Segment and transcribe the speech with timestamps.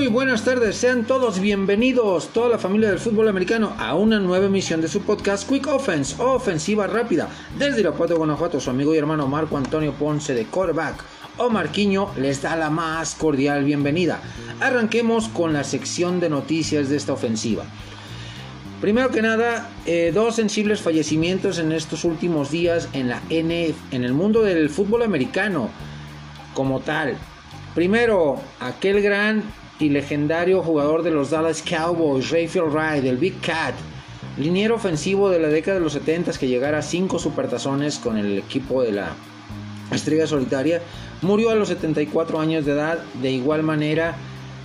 [0.00, 4.46] Muy buenas tardes, sean todos bienvenidos, toda la familia del fútbol americano, a una nueva
[4.46, 7.28] emisión de su podcast Quick Offense, ofensiva rápida.
[7.58, 11.04] Desde Irapuato, Guanajuato, su amigo y hermano Marco Antonio Ponce de quarterback
[11.36, 14.22] o Marquiño les da la más cordial bienvenida.
[14.58, 17.64] Arranquemos con la sección de noticias de esta ofensiva.
[18.80, 24.04] Primero que nada, eh, dos sensibles fallecimientos en estos últimos días en la NF, en
[24.04, 25.68] el mundo del fútbol americano
[26.54, 27.18] como tal.
[27.74, 29.44] Primero, aquel gran
[29.80, 33.74] y legendario jugador de los Dallas Cowboys, Rayfield Wright, el Big Cat,
[34.36, 38.38] liniero ofensivo de la década de los 70 que llegara a cinco supertazones con el
[38.38, 39.12] equipo de la
[39.90, 40.82] Estrella Solitaria,
[41.22, 42.98] murió a los 74 años de edad.
[43.22, 44.16] De igual manera,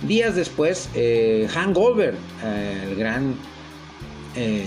[0.06, 3.34] días después, eh, Han Goldberg, eh, el gran
[4.36, 4.66] eh,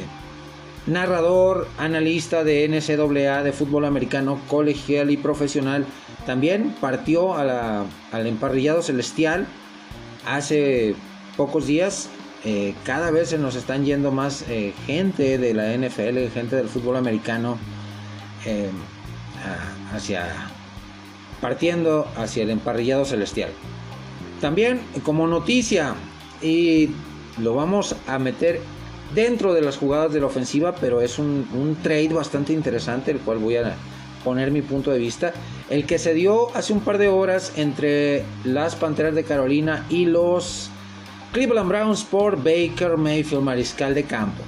[0.87, 5.85] narrador, analista de NCAA de fútbol americano colegial y profesional,
[6.25, 9.47] también partió al emparrillado celestial
[10.25, 10.95] hace
[11.37, 12.09] pocos días.
[12.45, 16.69] Eh, cada vez se nos están yendo más eh, gente de la NFL, gente del
[16.69, 17.57] fútbol americano,
[19.93, 20.49] hacia
[21.41, 23.49] partiendo hacia el emparrillado celestial.
[24.41, 25.95] También como noticia,
[26.41, 26.89] y
[27.37, 28.61] lo vamos a meter
[29.13, 33.39] dentro de las jugadas de la ofensiva, pero es un, trade bastante interesante, el cual
[33.39, 33.75] voy a
[34.23, 35.33] poner mi punto de vista.
[35.69, 40.05] El que se dio hace un par de horas entre las Panteras de Carolina y
[40.05, 40.69] los
[41.31, 44.43] Cleveland Browns por Baker Mayfield, mariscal de campo.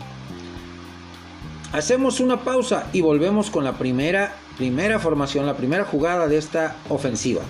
[1.73, 6.75] Hacemos una pausa y volvemos con la primera, primera formación, la primera jugada de esta
[6.89, 7.41] ofensiva.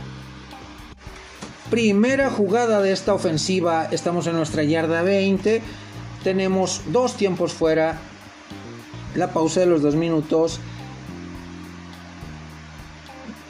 [1.72, 5.62] Primera jugada de esta ofensiva, estamos en nuestra yarda 20
[6.24, 7.98] tenemos dos tiempos fuera,
[9.16, 10.60] la pausa de los dos minutos.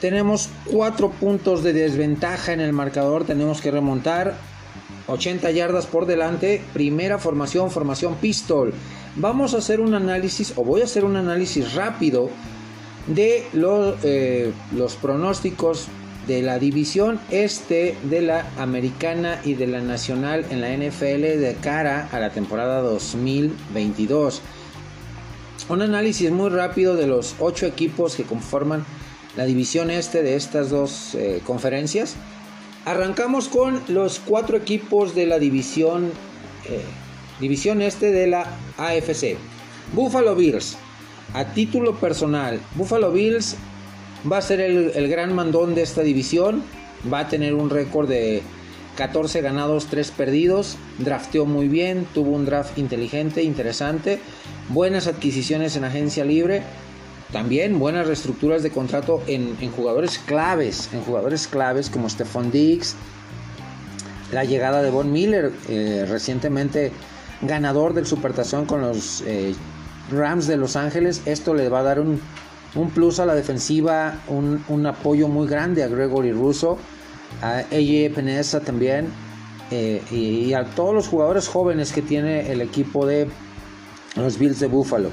[0.02, 4.34] Tenemos cuatro puntos de desventaja en el marcador, tenemos que remontar
[5.06, 8.74] 80 yardas por delante, primera formación, formación pistol.
[9.14, 12.30] Vamos a hacer un análisis, o voy a hacer un análisis rápido
[13.06, 15.86] de los, eh, los pronósticos
[16.26, 21.56] de la división este de la americana y de la nacional en la NFL de
[21.62, 24.42] cara a la temporada 2022.
[25.68, 28.84] Un análisis muy rápido de los ocho equipos que conforman
[29.36, 32.16] la división este de estas dos eh, conferencias.
[32.84, 36.10] Arrancamos con los cuatro equipos de la división,
[36.68, 36.82] eh,
[37.40, 39.36] división este de la AFC.
[39.92, 40.76] Buffalo Bills.
[41.34, 43.56] A título personal, Buffalo Bills
[44.30, 46.62] va a ser el, gran mandón de esta división.
[47.12, 48.42] Va a tener un récord de
[48.96, 50.76] 14 ganados, 3 perdidos.
[50.98, 54.20] Drafteó muy bien, tuvo un draft inteligente, interesante.
[54.68, 56.62] Buenas adquisiciones en agencia libre.
[57.32, 62.94] También buenas reestructuras de contrato en, jugadores claves, en jugadores claves como Stephon Diggs.
[64.32, 66.92] La llegada de Von Miller, eh, recientemente
[67.40, 69.54] ganador del Supertazón con los eh,
[70.10, 71.22] Rams de Los Ángeles.
[71.24, 72.20] Esto le va a dar un,
[72.94, 76.76] plus a la defensiva, un, apoyo muy grande a Gregory Russo,
[77.40, 79.08] a AJ Peneza también,
[79.70, 83.26] eh, y, a todos los jugadores jóvenes que tiene el equipo de
[84.16, 85.10] los Bills de Buffalo.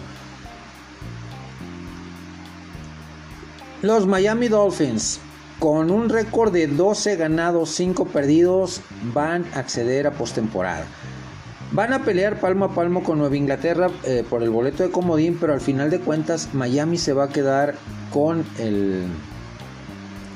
[3.82, 5.22] Los Miami Dolphins,
[5.58, 8.82] con un récord de 12 ganados, 5 perdidos,
[9.14, 10.86] van a acceder a postemporada.
[11.72, 15.38] Van a pelear palmo a palmo con Nueva Inglaterra eh, por el boleto de comodín,
[15.40, 17.76] pero al final de cuentas Miami se va a quedar
[18.12, 19.06] con el,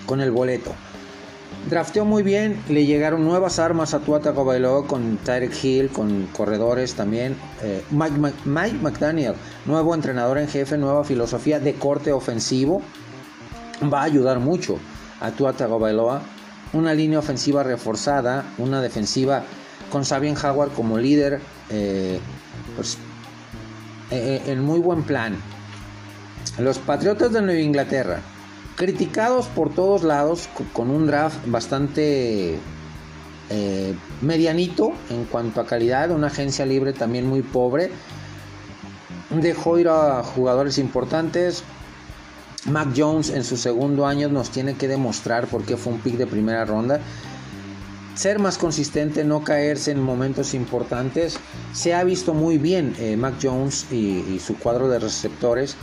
[0.06, 0.72] con el boleto.
[1.70, 6.94] Drafteó muy bien, le llegaron nuevas armas a Tuata Bailoa con Tyreek Hill, con corredores
[6.94, 7.36] también.
[7.62, 9.34] Eh, Mike, McDaniel,
[9.66, 12.82] nuevo entrenador en jefe, nueva filosofía de corte ofensivo,
[13.92, 14.78] va a ayudar mucho
[15.20, 16.22] a Tuata Bailoa.
[16.74, 19.44] Una línea ofensiva reforzada, una defensiva
[19.94, 21.40] con Sabian Howard como líder,
[21.70, 22.20] eh,
[22.76, 22.98] pues,
[24.10, 25.38] eh, eh, en muy buen plan.
[26.58, 28.20] Los Patriotas de Nueva Inglaterra,
[28.76, 32.60] criticados por todos lados, con un draft bastante
[34.22, 37.92] medianito en cuanto a calidad, una agencia libre también muy pobre.
[39.30, 41.64] Dejó ir a jugadores importantes.
[42.66, 46.16] Mac Jones en su segundo año nos tiene que demostrar por qué fue un pick
[46.16, 47.02] de primera ronda
[48.16, 51.38] ser más consistente, no caerse en momentos importantes.
[51.74, 55.76] Se ha visto muy bien eh, Mac Jones y, su cuadro de receptores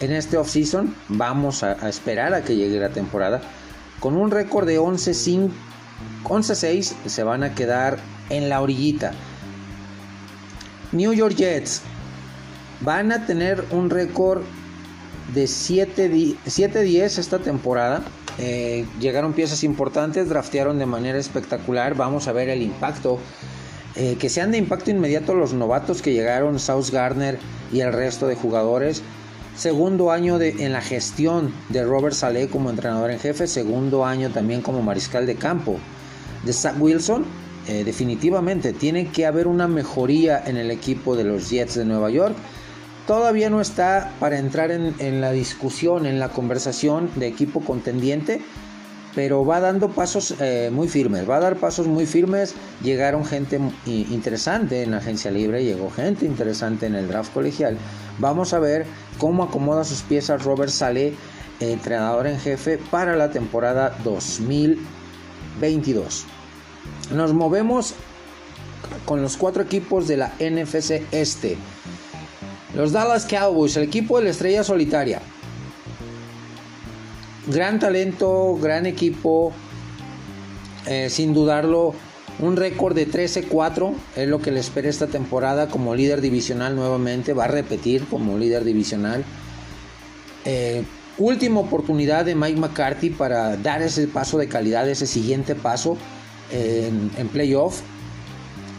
[0.00, 0.94] en este offseason.
[1.08, 3.40] Vamos a, esperar a que llegue la temporada.
[4.00, 5.50] Con un récord de 11-6
[7.06, 7.98] se van a quedar
[8.30, 9.12] en la orillita.
[10.92, 11.82] New York Jets
[12.80, 14.42] van a tener un récord
[15.32, 18.02] de 7-10 esta temporada
[18.38, 21.94] Eh, llegaron piezas importantes, draftearon de manera espectacular.
[21.94, 23.18] Vamos a ver el impacto.
[23.96, 27.38] Eh, que sean de impacto inmediato los novatos que llegaron, South Gardner
[27.72, 29.02] y el resto de jugadores.
[29.56, 33.46] Segundo año de, en la gestión de Robert Saleh como entrenador en jefe.
[33.46, 35.78] Segundo año también como mariscal de campo
[36.44, 37.24] de Zach Wilson.
[37.68, 42.10] Eh, definitivamente tiene que haber una mejoría en el equipo de los Jets de Nueva
[42.10, 42.34] York
[43.06, 48.40] todavía no está para entrar en, la discusión, en la conversación de equipo contendiente,
[49.14, 52.54] pero va dando pasos eh, muy firmes, va a dar pasos muy firmes.
[52.82, 57.78] Llegaron gente interesante en la agencia libre, llegó gente interesante en el draft colegial.
[58.18, 58.86] Vamos a ver
[59.18, 61.14] cómo acomoda sus piezas Robert Saleh,
[61.60, 66.24] entrenador en jefe, para la temporada 2022.
[67.12, 67.94] Nos movemos
[69.04, 71.56] con los cuatro equipos de la NFC Este.
[72.74, 75.20] Los Dallas Cowboys, el equipo de la estrella solitaria.
[77.46, 79.52] Gran talento, gran equipo.
[80.86, 81.94] Eh, sin dudarlo,
[82.40, 87.32] un récord de 13-4 es lo que le espera esta temporada como líder divisional nuevamente.
[87.32, 89.24] Va a repetir como líder divisional.
[90.44, 90.82] Eh,
[91.16, 95.96] última oportunidad de Mike McCarthy para dar ese paso de calidad, ese siguiente paso
[96.50, 97.82] en, en playoff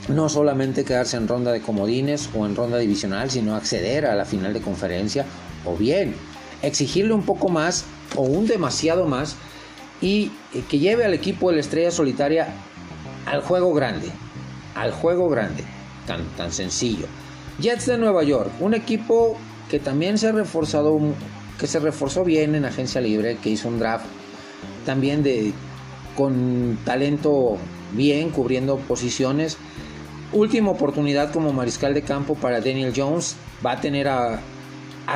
[0.07, 4.25] no solamente quedarse en ronda de comodines o en ronda divisional, sino acceder a la
[4.25, 5.25] final de conferencia
[5.65, 6.15] o bien
[6.61, 7.85] exigirle un poco más
[8.15, 9.35] o un demasiado más
[10.01, 12.47] y eh, que lleve al equipo de la estrella solitaria
[13.25, 14.09] al juego grande,
[14.75, 15.63] al juego grande,
[16.05, 17.07] tan, tan sencillo.
[17.59, 19.37] Jets de Nueva York, un equipo
[19.69, 20.99] que también se ha reforzado,
[21.59, 24.05] que se reforzó bien en agencia libre, que hizo un draft
[24.85, 25.53] también de
[26.15, 27.57] con talento
[27.93, 29.57] bien cubriendo posiciones
[30.33, 33.35] última oportunidad como mariscal de campo para Daniel Jones.
[33.65, 34.39] Va a tener a,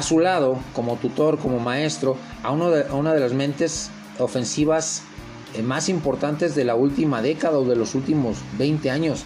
[0.02, 3.90] su lado, como tutor, como maestro, a, uno de, una de las mentes
[4.20, 5.04] ofensivas
[5.56, 9.24] eh, más importantes de la última década o de los últimos 20 años.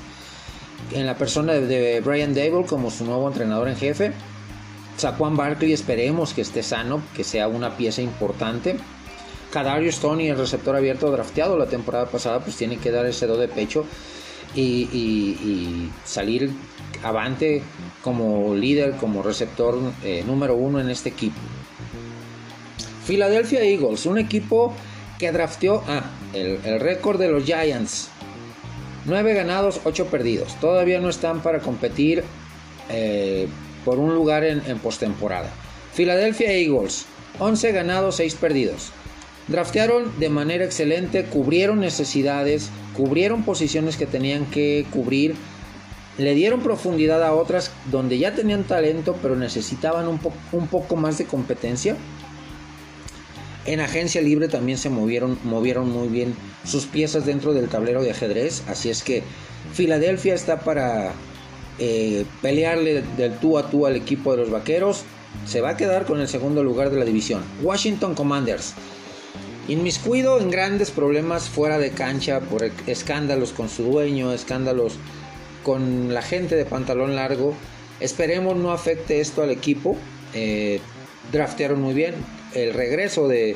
[0.91, 4.13] En la persona de, Brian Dable como su nuevo entrenador en jefe.
[4.97, 8.77] Saquon Barkley esperemos que esté sano, que sea una pieza importante.
[9.51, 13.37] Kadarius Tony, el receptor abierto drafteado la temporada pasada, pues tiene que dar ese do
[13.37, 13.85] de pecho
[14.55, 16.51] y, salir
[17.03, 17.61] avante
[18.01, 21.39] como líder, como receptor eh, número uno en este equipo.
[23.05, 24.73] Philadelphia Eagles, un equipo
[25.19, 26.03] que drafteó ah,
[26.33, 28.09] el, récord de los Giants.
[29.05, 30.55] 9 ganados, 8 perdidos.
[30.61, 32.23] Todavía no están para competir
[32.89, 33.47] eh,
[33.83, 35.49] por un lugar en, en postemporada.
[35.93, 37.05] Philadelphia Eagles,
[37.39, 38.91] 11 ganados, 6 perdidos.
[39.47, 45.35] Draftearon de manera excelente, cubrieron necesidades, cubrieron posiciones que tenían que cubrir,
[46.17, 50.19] le dieron profundidad a otras donde ya tenían talento pero necesitaban un,
[50.67, 51.95] poco más de competencia.
[53.65, 56.35] En agencia libre también se movieron, movieron muy bien
[56.65, 59.23] sus piezas dentro del tablero de ajedrez, así es que
[59.73, 61.13] Filadelfia está para
[61.79, 65.03] eh, pelearle del tú a tú al equipo de los Vaqueros.
[65.47, 67.41] Se va a quedar con el segundo lugar de la división.
[67.63, 68.75] Washington Commanders
[69.67, 74.97] Inmiscuido en grandes problemas fuera de cancha por escándalos con su dueño, escándalos
[75.63, 77.55] con la gente de pantalón largo.
[78.01, 79.95] Esperemos no afecte esto al equipo.
[80.33, 80.81] Eh,
[81.31, 82.15] draftearon muy bien.
[82.53, 83.55] El regreso de,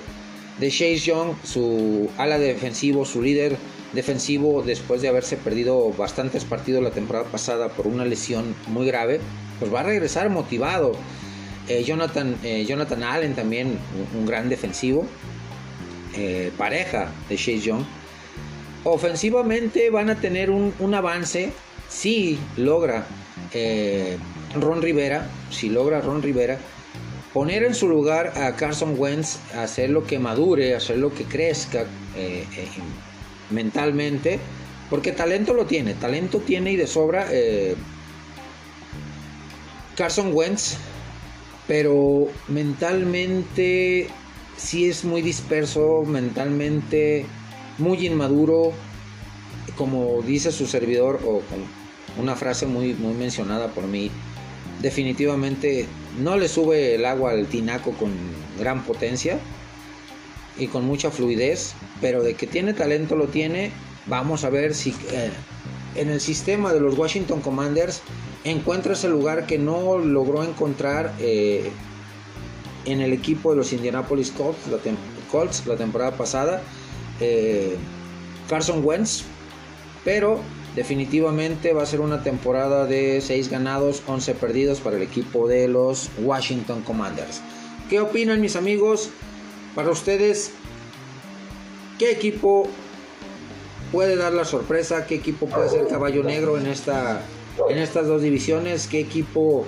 [0.60, 3.58] de Chase Young, su ala defensivo, su líder
[3.92, 9.20] defensivo, después de haberse perdido bastantes partidos la temporada pasada por una lesión muy grave,
[9.60, 10.94] pues va a regresar motivado.
[11.68, 13.78] Eh, Jonathan, eh, Jonathan Allen también,
[14.18, 15.06] un gran defensivo.
[16.20, 17.84] Eh, pareja de Chase Young,
[18.84, 21.52] ofensivamente van a tener un, avance
[21.90, 23.06] si logra
[23.54, 24.18] eh,
[24.56, 26.58] Ron Rivera, si logra Ron Rivera,
[27.34, 31.86] poner en su lugar a Carson Wentz, hacer lo que madure, hacer lo que crezca
[32.16, 32.46] eh,
[33.52, 34.40] mentalmente,
[34.90, 37.28] porque talento lo tiene, talento tiene y de sobra
[39.96, 40.78] Carson Wentz,
[41.68, 44.10] pero mentalmente
[44.58, 47.26] sí es muy disperso mentalmente,
[47.78, 48.74] muy inmaduro,
[49.76, 51.64] como dice su servidor, o con
[52.20, 54.10] una frase muy, muy mencionada por mí,
[54.82, 55.86] definitivamente
[56.20, 58.12] no le sube el agua al tinaco con
[58.60, 59.40] gran potencia
[60.58, 63.72] y con mucha fluidez, pero de que tiene talento lo tiene.
[64.08, 65.30] Vamos a ver si eh,
[65.96, 68.02] en el sistema de los Washington Commanders
[68.44, 71.70] encuentra ese lugar que no logró encontrar eh,
[72.88, 76.62] en el equipo de los Indianapolis Colts la, temporada pasada.
[77.20, 77.76] Eh,
[78.50, 79.24] Carson Wentz,
[80.04, 80.40] pero
[80.76, 85.68] definitivamente va a ser una temporada de 6 ganados, 11 perdidos para el equipo de
[85.68, 87.42] los Washington Commanders.
[87.90, 89.10] ¿Qué opinan mis amigos?
[89.76, 90.52] Para ustedes,
[91.98, 92.68] ¿Qué equipo
[93.92, 95.08] puede dar la sorpresa?
[95.08, 97.22] ¿Qué equipo puede ser caballo negro en, esta,
[97.70, 98.88] en estas dos divisiones?
[98.88, 99.66] ¿Qué equipo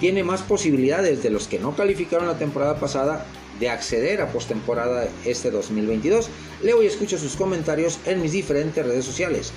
[0.00, 3.26] tiene más posibilidades de los que no calificaron la temporada pasada
[3.60, 6.28] de acceder a postemporada este 2022?
[6.62, 9.52] Leo y escucho sus comentarios en mis diferentes redes sociales.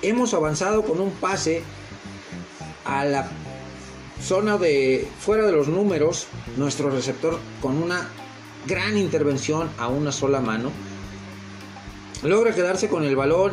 [0.00, 1.62] Hemos avanzado con un pase
[2.84, 3.28] a la
[4.22, 8.08] zona de fuera de los números, nuestro receptor con una
[8.66, 10.70] gran intervención a una sola mano
[12.22, 13.52] logra quedarse con el balón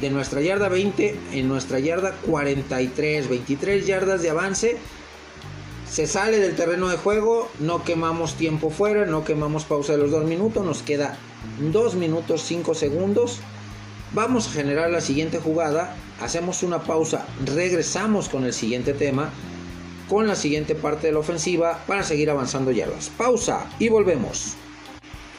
[0.00, 4.78] de nuestra yarda 20 en nuestra yarda 43, 23 yardas de avance.
[5.90, 10.12] Se sale del terreno de juego, no quemamos tiempo fuera, no quemamos pausa de los
[10.12, 11.18] 2 minutos, nos queda
[11.58, 13.40] 2 minutos 5 segundos.
[14.12, 19.30] Vamos a generar la siguiente jugada, hacemos una pausa, regresamos con el siguiente tema,
[20.08, 23.10] con la siguiente parte de la ofensiva para seguir avanzando yardas.
[23.10, 24.54] Pausa y volvemos.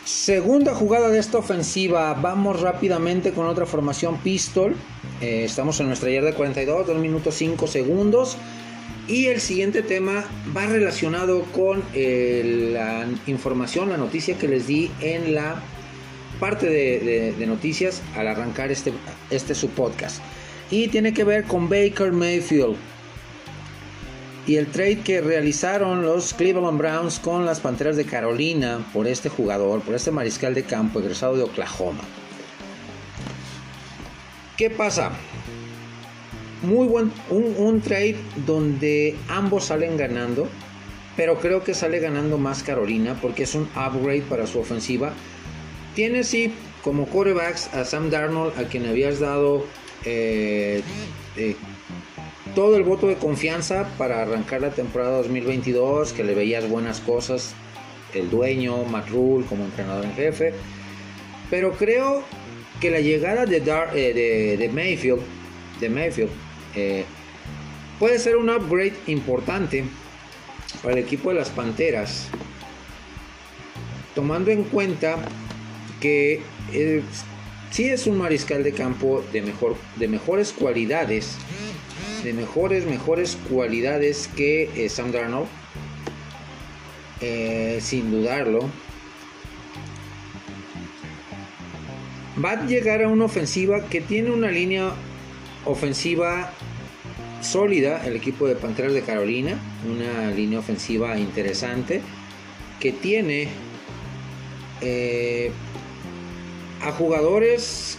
[0.04, 4.76] Segunda jugada de esta ofensiva, vamos rápidamente con otra formación pistol.
[5.22, 8.38] Eh, estamos en nuestra yarda 42, 2 minutos 5 segundos.
[9.12, 10.24] Y el siguiente tema
[10.56, 15.62] va relacionado con eh, la información, la noticia que les di en la
[16.40, 18.94] parte de, noticias al arrancar este,
[19.30, 20.22] este podcast.
[20.70, 22.78] Y tiene que ver con Baker Mayfield
[24.48, 29.28] y el trade que realizaron los Cleveland Browns con las Panteras de Carolina por este
[29.28, 32.00] jugador, por este mariscal de campo egresado de Oklahoma.
[34.56, 35.12] ¿Qué pasa?
[36.62, 40.48] Muy buen, un, trade donde ambos salen ganando,
[41.18, 45.12] pero creo que sale ganando más Carolina porque es un upgrade para su ofensiva.
[45.96, 46.54] Tiene sí
[46.84, 49.66] como quarterbacks a Sam Darnold, a quien habías dado
[50.06, 50.84] eh,
[51.36, 51.56] eh,
[52.54, 57.56] todo el voto de confianza para arrancar la temporada 2022, que le veías buenas cosas,
[58.14, 60.54] el dueño, Matt Rule como entrenador en jefe.
[61.50, 62.24] Pero creo
[62.80, 65.22] que la llegada de, eh, de, Mayfield,
[65.80, 66.30] de Mayfield
[66.76, 67.06] eh,
[68.00, 69.84] puede ser un upgrade importante
[70.82, 72.28] para el equipo de las Panteras,
[74.16, 75.18] tomando en cuenta
[76.00, 76.42] que
[76.74, 77.04] eh,
[77.72, 81.38] si es un mariscal de campo de, mejor, de mejores cualidades
[82.24, 85.48] de mejores, mejores cualidades que eh, Sam Darnold.
[87.22, 88.68] Eh, sin dudarlo.
[92.44, 94.92] Va a llegar a una ofensiva que tiene una línea
[95.66, 96.52] ofensiva
[97.42, 102.02] sólida, el equipo de Panteras de Carolina, una línea ofensiva interesante,
[102.80, 103.50] que tiene
[104.82, 105.52] eh,
[106.82, 107.98] a jugadores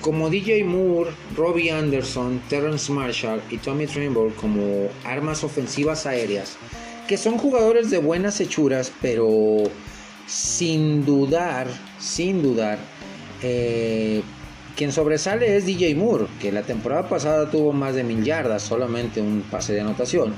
[0.00, 6.56] como DJ Moore, Robbie Anderson, Terrence Marshall y Tommy Trimble como armas ofensivas aéreas,
[7.06, 9.64] que son jugadores de buenas hechuras, pero
[10.26, 11.66] sin dudar,
[11.98, 12.78] sin dudar,
[13.42, 14.22] eh,
[14.78, 19.20] quien sobresale es DJ Moore, que la temporada pasada tuvo más de mil yardas, solamente
[19.20, 20.32] un pase de anotación.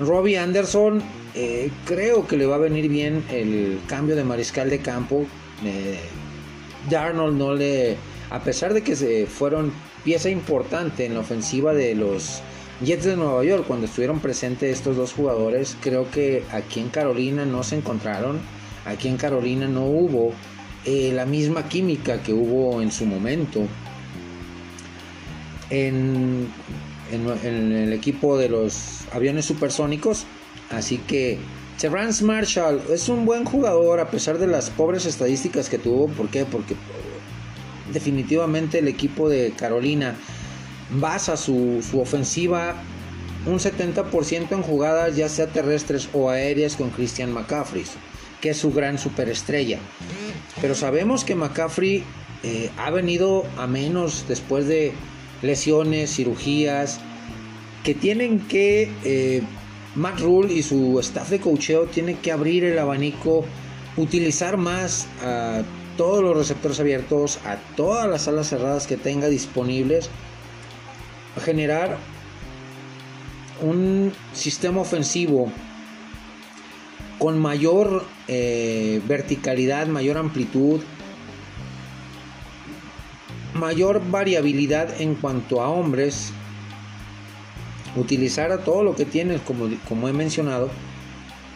[0.00, 1.00] Robbie Anderson,
[1.36, 5.24] eh, creo que le va a venir bien el cambio de mariscal de campo.
[5.64, 6.00] Eh,
[6.90, 7.96] Darnold no le
[8.30, 12.42] a pesar de que se fueron pieza importante en la ofensiva de los
[12.84, 17.44] Jets de Nueva York cuando estuvieron presentes estos dos jugadores, creo que aquí en Carolina
[17.44, 18.40] no se encontraron,
[18.86, 20.32] aquí en Carolina no hubo
[20.84, 23.66] eh, la misma química que hubo en su momento.
[25.70, 26.48] En,
[27.12, 30.24] el equipo de los aviones supersónicos,
[30.70, 31.38] así que
[31.78, 36.30] Terrence Marshall es un buen jugador a pesar de las pobres estadísticas que tuvo, ¿por
[36.30, 36.46] qué?
[36.46, 36.74] Porque
[37.92, 40.14] definitivamente el equipo de Carolina
[40.90, 42.74] basa su, ofensiva
[43.46, 47.84] un 70% en jugadas ya sea terrestres o aéreas con Christian McCaffrey,
[48.42, 49.78] que es su gran superestrella.
[50.60, 52.04] Pero sabemos que McCaffrey
[52.42, 54.92] eh, ha venido a menos después de
[55.40, 57.00] lesiones, cirugías,
[57.84, 59.42] que tienen que, eh,
[59.94, 63.44] Matt Rule y su staff de cocheo tienen que abrir el abanico,
[63.96, 65.62] utilizar más a
[65.96, 70.10] todos los receptores abiertos, a todas las salas cerradas que tenga disponibles,
[71.44, 71.96] generar
[73.60, 75.52] un sistema ofensivo
[77.22, 80.80] con mayor eh, verticalidad, mayor amplitud,
[83.52, 86.32] mayor variabilidad en cuanto a hombres,
[87.94, 90.70] utilizar a todo lo que tienes, como, como he mencionado,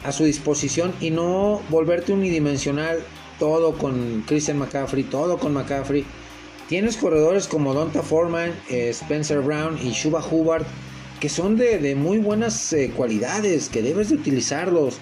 [0.05, 2.99] a su disposición y no volverte unidimensional
[3.39, 6.05] todo con Christian McCaffrey, todo con McCaffrey.
[6.69, 10.67] Tienes corredores como Donta Foreman, eh, Spencer Brown y Shuba Hubbard,
[11.21, 14.99] que son de, muy buenas eh, cualidades, que debes de utilizarlos.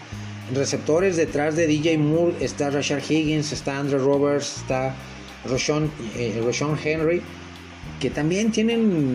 [0.52, 4.94] Receptores detrás de DJ Moore está Rashard Higgins, está Andrew Roberts, está
[5.46, 5.90] Roshon,
[6.84, 7.22] Henry,
[8.00, 9.14] que también tienen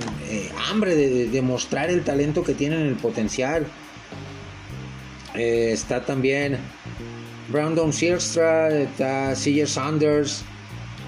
[0.70, 3.68] hambre de, mostrar el talento que tienen, el potencial.
[5.36, 6.58] está también
[7.50, 10.44] Brandon Silstra, está CJ Sanders,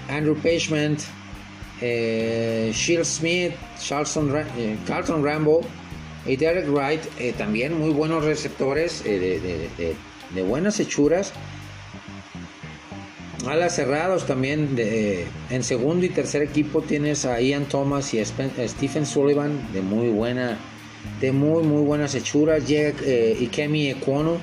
[0.08, 1.00] Andrew Pagement,
[1.80, 5.62] eh, Smith, Charlton, eh, Carlton Rambo
[6.26, 9.96] y Derek Wright, eh, también muy buenos receptores eh, de,
[10.40, 11.34] buenas hechuras.
[13.46, 19.04] Alas cerrados también en segundo y tercer equipo tienes a Ian Thomas y a Stephen
[19.04, 20.56] Sullivan de muy buena
[21.20, 24.38] de muy muy buenas hechuras y Kemi Equono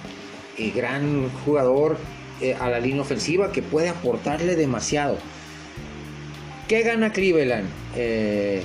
[0.76, 1.98] gran jugador
[2.42, 5.18] eh, a la línea ofensiva que puede aportarle demasiado.
[6.68, 7.68] ¿Qué gana Cleveland?
[7.96, 8.64] Eh,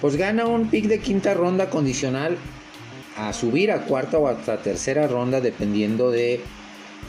[0.00, 2.38] pues gana un pick de quinta ronda condicional
[3.18, 6.40] a subir a cuarta o hasta tercera ronda dependiendo de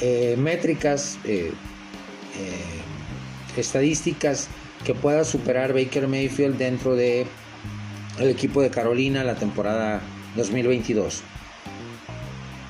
[0.02, 1.18] eh, métricas,
[3.58, 4.48] estadísticas
[4.86, 7.26] que pueda superar Baker Mayfield dentro de
[8.20, 10.02] el equipo de Carolina la temporada
[10.36, 11.22] 2022.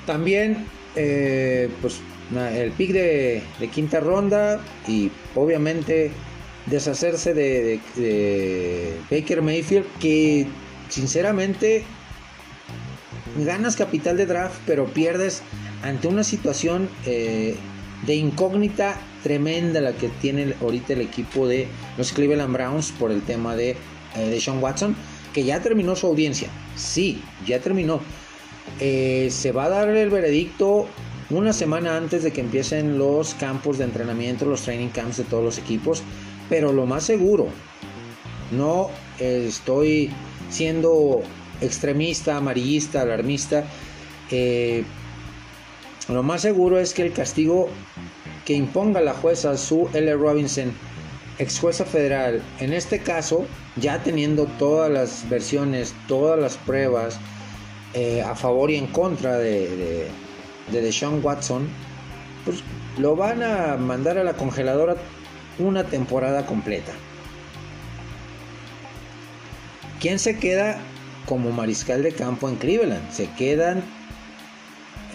[0.06, 0.66] También
[0.96, 2.00] eh, pues
[2.36, 3.42] el pick de,
[3.72, 6.10] quinta ronda y obviamente
[6.66, 7.80] deshacerse de,
[9.10, 10.46] Baker Mayfield que
[10.88, 11.84] sinceramente
[13.38, 15.42] ganas capital de draft pero pierdes
[15.82, 17.56] ante una situación eh,
[18.06, 21.68] de incógnita tremenda la que tiene ahorita el equipo de
[21.98, 23.76] los Cleveland Browns por el tema de,
[24.16, 24.96] eh, de Sean Watson
[25.32, 26.48] que ya terminó su audiencia.
[26.76, 28.00] Sí ya terminó.
[28.80, 30.86] Eh, se va a dar el veredicto
[31.28, 35.44] una semana antes de que empiecen los campos de entrenamiento, los training camps de todos
[35.44, 36.02] los equipos,
[36.48, 37.48] pero lo más seguro,
[38.50, 40.10] no estoy
[40.50, 41.22] siendo
[41.60, 43.64] extremista, amarillista, alarmista,
[44.30, 44.84] eh,
[46.08, 47.68] lo más seguro es que el castigo
[48.44, 50.14] que imponga la jueza Sue L.
[50.14, 50.72] Robinson,
[51.38, 57.18] ex jueza federal, en este caso, ya teniendo todas las versiones, todas las pruebas,
[57.94, 60.08] eh, a favor y en contra de,
[60.70, 61.68] de, Deshaun Watson,
[62.44, 62.62] pues
[62.98, 64.96] lo van a mandar a la congeladora
[65.58, 66.92] una temporada completa.
[70.00, 70.80] ¿Quién se queda
[71.30, 73.08] como mariscal de campo en Cleveland?
[73.12, 73.84] Se quedan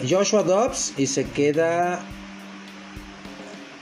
[0.08, 2.00] Joshua Dobbs y se queda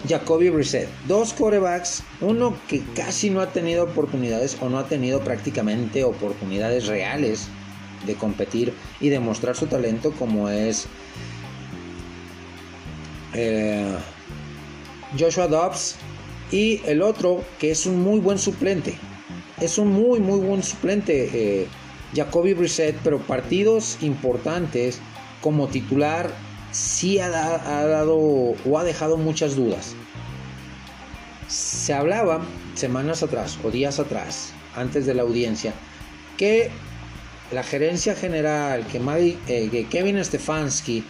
[0.09, 0.89] Jacoby Brissett.
[1.07, 6.89] Dos corebacks, uno que casi no ha tenido oportunidades o no ha tenido prácticamente oportunidades
[6.89, 7.47] reales
[8.05, 10.89] de competir y demostrar su talento como es
[13.33, 13.95] eh,
[15.17, 15.95] Joshua Dobbs
[16.51, 18.99] y el otro que es un muy buen suplente
[19.61, 21.67] es un muy muy buen suplente eh,
[22.15, 25.01] Jacoby Brissett pero partidos importantes
[25.41, 26.31] como titular
[26.73, 29.95] sí ha, ha dado o ha dejado muchas dudas
[31.49, 32.43] se hablaba
[32.75, 35.73] semanas atrás o días atrás antes de la audiencia
[36.37, 36.71] que
[37.53, 39.01] la gerencia general, que,
[39.49, 41.05] eh, Kevin Stefanski,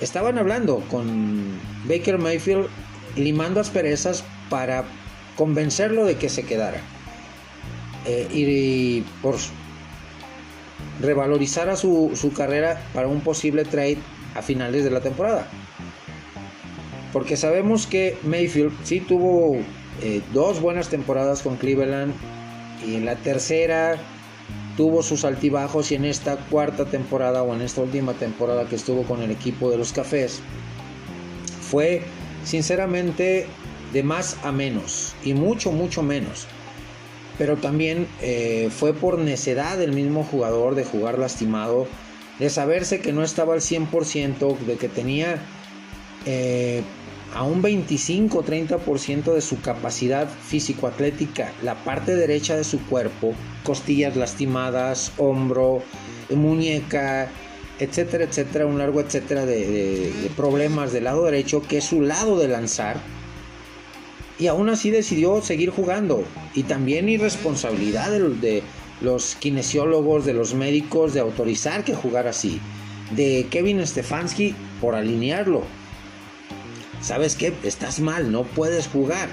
[0.00, 2.68] estaban hablando con Baker Mayfield,
[3.16, 4.84] limando asperezas para
[5.36, 6.80] convencerlo de que se quedara.
[8.06, 9.36] Eh, y, por
[11.00, 13.98] revalorizar su, su carrera para un posible trade
[14.34, 15.48] a finales de la temporada.
[17.12, 19.56] Porque sabemos que Mayfield sí tuvo
[20.02, 22.14] eh, dos buenas temporadas con Cleveland
[22.86, 23.96] y en la tercera
[24.76, 29.02] tuvo sus altibajos y en esta cuarta temporada o en esta última temporada que estuvo
[29.02, 30.40] con el equipo de los cafés
[31.68, 32.02] fue
[32.44, 33.46] sinceramente
[33.92, 36.46] de más a menos y mucho mucho menos
[37.38, 41.86] pero también eh, fue por necedad del mismo jugador de jugar lastimado
[42.38, 45.38] de saberse que no estaba al 100% de que tenía
[46.26, 46.82] eh,
[47.34, 55.12] a un 25-30% de su capacidad físico-atlética, la parte derecha de su cuerpo, costillas lastimadas,
[55.18, 55.82] hombro,
[56.30, 57.28] muñeca,
[57.78, 62.48] etcétera, etcétera, un largo etcétera de, problemas del lado derecho, que es su lado de
[62.48, 62.96] lanzar.
[64.38, 66.24] Y aún así decidió seguir jugando.
[66.54, 68.62] Y también irresponsabilidad de, de
[69.00, 72.60] los kinesiólogos, de los médicos, de autorizar que jugara así.
[73.14, 75.64] De Kevin Stefanski por alinearlo
[77.00, 77.52] ¿sabes qué?
[77.62, 79.28] Estás mal, no puedes jugar.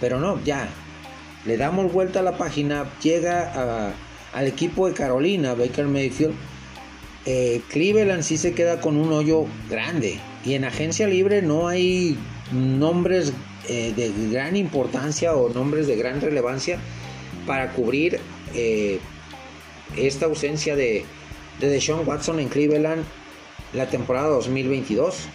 [0.00, 0.68] Pero no, ya.
[1.44, 3.92] Le damos vuelta a la página, llega
[4.32, 6.34] al equipo de Carolina, Baker Mayfield.
[7.26, 10.18] Eh, Cleveland sí se queda con un hoyo grande.
[10.44, 12.16] Y en agencia libre no hay
[12.52, 13.32] nombres
[13.68, 16.78] eh, de gran importancia o nombres de gran relevancia
[17.46, 18.20] para cubrir
[18.54, 18.98] eh,
[19.96, 21.04] esta ausencia de,
[21.60, 23.04] de Deshaun Watson en Cleveland
[23.72, 25.28] la temporada 2022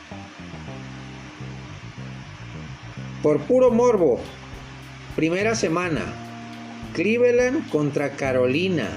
[3.21, 4.19] por puro morbo,
[5.15, 6.05] Primera semana.
[6.93, 8.87] Cleveland contra Carolina.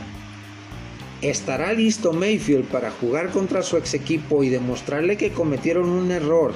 [1.20, 6.52] ¿Estará listo Mayfield para jugar contra su ex equipo y demostrarle que cometieron un error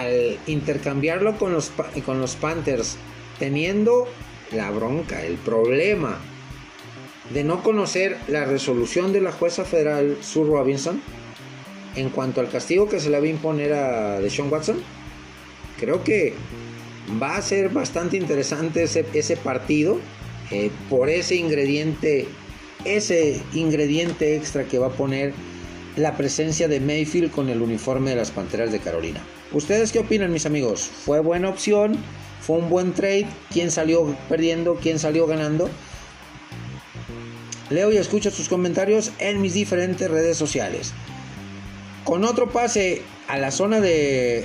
[0.00, 1.70] al intercambiarlo con los,
[2.04, 2.96] con los Panthers,
[3.38, 4.06] teniendo
[4.52, 6.18] la bronca, el problema
[7.32, 11.00] de no conocer la resolución de la jueza federal Sue Robinson
[11.96, 14.78] en cuanto al castigo que se le va a imponer a Deshaun Watson?
[15.78, 16.34] Creo que
[17.20, 19.98] va a ser bastante interesante ese, partido
[20.50, 22.26] eh, por ese ingrediente,
[22.84, 25.32] ese ingrediente extra que va a poner
[25.96, 29.20] la presencia de Mayfield con el uniforme de las Panteras de Carolina.
[29.52, 30.82] ¿Ustedes qué opinan, mis amigos?
[30.82, 31.96] ¿Fue buena opción?
[32.40, 33.26] ¿Fue un buen trade?
[33.50, 34.76] ¿Quién salió perdiendo?
[34.76, 35.68] ¿Quién salió ganando?
[37.68, 40.92] Leo y escucho sus comentarios en mis diferentes redes sociales.
[42.04, 44.44] Con otro pase a la zona de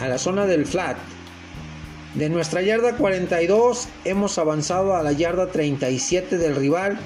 [0.00, 0.96] a la zona del flat.
[2.14, 6.98] De nuestra yarda 42 hemos avanzado a la yarda 37 del rival.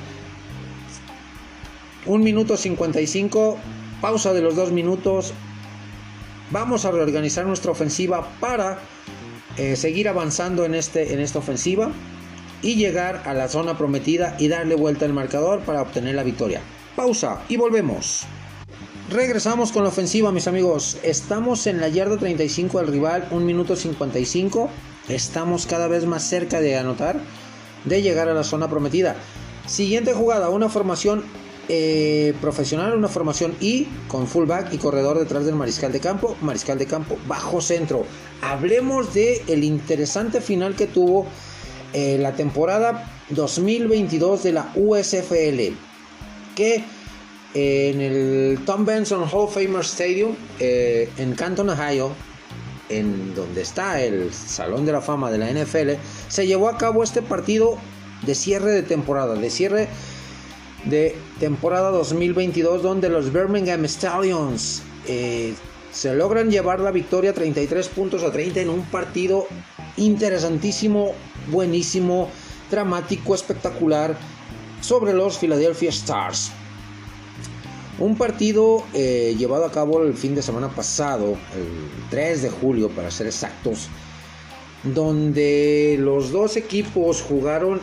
[2.05, 3.59] 1 minuto 55,
[4.01, 5.33] pausa de los 2 minutos.
[6.53, 8.79] Vamos a reorganizar nuestra ofensiva para
[9.57, 11.91] eh, seguir avanzando en, este, en esta ofensiva
[12.61, 16.61] y llegar a la zona prometida y darle vuelta al marcador para obtener la victoria.
[16.95, 18.25] Pausa y volvemos.
[19.11, 20.99] Regresamos con la ofensiva, mis amigos.
[21.03, 24.69] Estamos en la yarda 35 del rival, 1 minuto 55.
[25.09, 27.19] Estamos cada vez más cerca de anotar,
[27.87, 29.17] de llegar a la zona prometida.
[29.67, 31.25] Siguiente jugada, una formación
[31.69, 36.79] eh, profesional, una formación I con fullback y corredor detrás del mariscal de campo, mariscal
[36.79, 38.05] de campo bajo centro.
[38.41, 41.27] Hablemos de el interesante final que tuvo
[41.93, 45.75] eh, la temporada 2022 de la USFL,
[46.57, 46.85] que
[47.55, 52.11] eh, en el Tom Benson Hall of Famer Stadium en Canton, Ohio,
[52.89, 55.93] en donde está el Salón de la Fama de la NFL,
[56.29, 57.79] se llevó a cabo este partido
[58.27, 59.89] de cierre de temporada, de cierre
[61.39, 65.55] temporada 2022 donde los Birmingham Stallions eh,
[65.93, 69.47] se logran llevar la victoria 33 puntos a 30 en un partido
[69.97, 71.13] interesantísimo,
[71.51, 72.29] buenísimo,
[72.71, 74.17] dramático, espectacular
[74.81, 76.51] sobre los Philadelphia Stars.
[77.99, 82.89] Un partido eh, llevado a cabo el fin de semana pasado, el 3 de julio
[82.89, 83.89] para ser exactos,
[84.83, 87.81] donde los dos equipos jugaron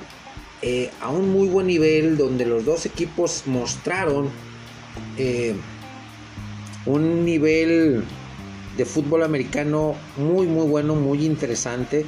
[0.61, 4.29] eh, a un muy buen nivel donde los dos equipos mostraron
[5.17, 5.55] eh,
[6.85, 8.03] un nivel
[8.75, 12.05] de fútbol americano muy muy bueno, muy interesante.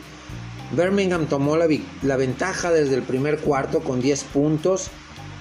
[0.75, 4.89] Birmingham tomó la, ventaja desde el primer cuarto con 10 puntos,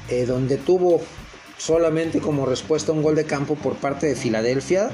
[0.09, 1.01] eh, donde tuvo
[1.57, 4.91] solamente como respuesta un gol de campo por parte de Filadelfia.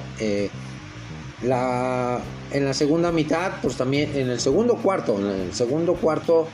[1.42, 6.48] la, en la segunda mitad, pues también en el segundo cuarto, en el segundo cuarto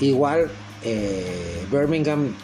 [0.00, 0.50] igual
[0.84, 2.34] eh, Birmingham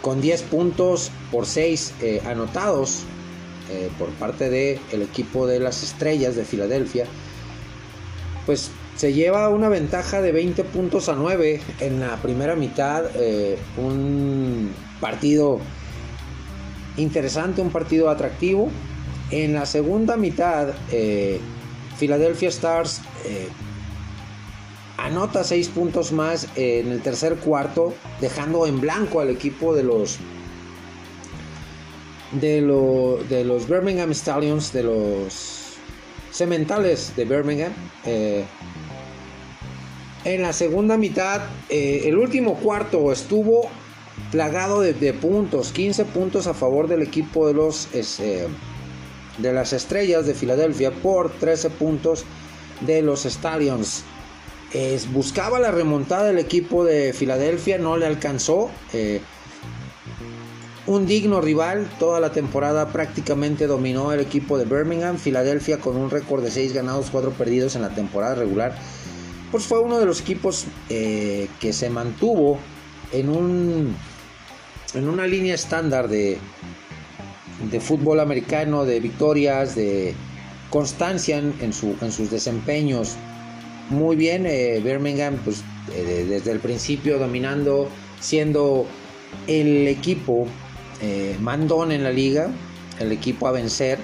[0.00, 3.04] con 10 puntos por 6 eh, anotados
[3.70, 7.06] eh, por parte del el equipo de las estrellas de Filadelfia,
[8.46, 13.04] pues se lleva una ventaja de 20 puntos a 9 en la primera mitad.
[13.76, 15.58] un partido
[16.96, 18.70] interesante, un partido atractivo.
[19.30, 20.68] En la segunda mitad,
[21.98, 23.00] Philadelphia Stars
[25.04, 30.18] anota 6 puntos más en el tercer cuarto, dejando en blanco al equipo de los
[32.32, 32.62] de,
[33.44, 35.74] los Birmingham Stallions, de los
[36.32, 37.72] Cementales de Birmingham.
[38.06, 38.44] Eh,
[40.24, 43.68] en la segunda mitad, eh, el último cuarto estuvo
[44.32, 48.48] plagado de, puntos, 15 puntos a favor del equipo de los eh,
[49.36, 52.24] de las estrellas de Filadelfia por 13 puntos
[52.80, 54.04] de los Stallions
[55.12, 58.70] buscaba la remontada del equipo de Filadelfia, no le alcanzó.
[58.92, 59.20] Eh,
[60.86, 65.16] un digno rival, toda la temporada prácticamente dominó el equipo de Birmingham.
[65.16, 68.76] Filadelfia con un récord de 6 ganados, 4 perdidos en la temporada regular.
[69.50, 72.58] Pues fue uno de los equipos eh, que se mantuvo
[73.12, 73.94] en, un,
[74.94, 76.36] en una línea estándar de,
[77.70, 80.14] de fútbol americano, de victorias, de
[80.68, 83.16] constancia en, en sus desempeños
[83.90, 84.46] muy bien.
[84.46, 87.88] Eh, Birmingham, pues eh, desde el principio dominando,
[88.20, 88.86] siendo
[89.46, 90.46] el equipo
[91.00, 92.48] eh, mandón en la liga,
[92.98, 93.98] el equipo a vencer.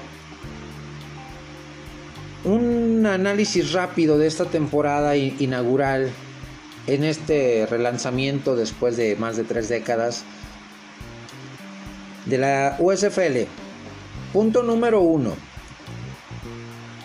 [2.45, 6.11] Un análisis rápido de esta temporada inaugural
[6.87, 10.25] en este relanzamiento después de más de tres décadas
[12.25, 13.47] de la USFL.
[14.33, 15.35] Punto número uno.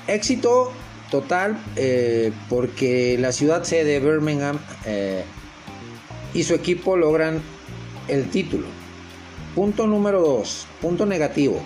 [0.07, 0.71] Éxito
[1.09, 5.23] total, eh, porque la ciudad sede Birmingham eh,
[6.33, 7.41] y su equipo logran
[8.07, 8.67] el título.
[9.53, 11.61] Punto número 2, punto negativo.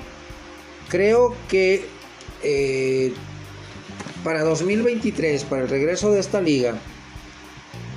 [0.89, 1.85] Creo que
[2.43, 3.13] eh,
[4.23, 6.75] para 2023, para el regreso de esta liga,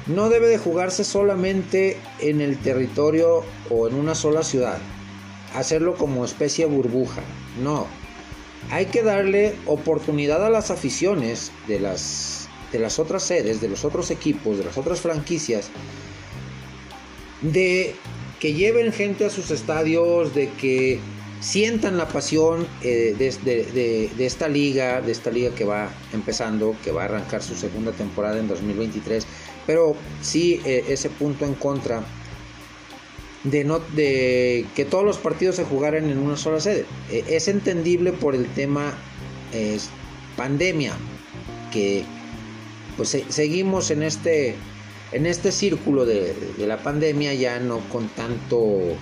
[0.07, 4.79] no debe de jugarse solamente en el territorio o en una sola ciudad.
[5.55, 7.23] Hacerlo como especie burbuja.
[7.63, 7.87] No.
[8.71, 13.85] Hay que darle oportunidad a las aficiones de las, de las otras sedes, de los
[13.85, 15.69] otros equipos, de las otras franquicias,
[17.43, 17.95] de
[18.41, 21.01] que lleven gente a sus estadios, de que
[21.43, 27.03] sientan la pasión eh, de, esta liga, de esta liga que va empezando, que va
[27.03, 29.27] a arrancar su segunda temporada en 2023,
[29.67, 32.05] pero sí eh, ese punto en contra
[33.45, 36.87] de, no, de que todos los partidos se jugaran en una sola sede.
[37.11, 38.95] Eh, es entendible por el tema
[40.37, 40.95] pandemia,
[41.71, 42.05] que
[42.97, 44.55] pues seguimos en este,
[45.13, 48.97] en este círculo de la pandemia ya no con tanto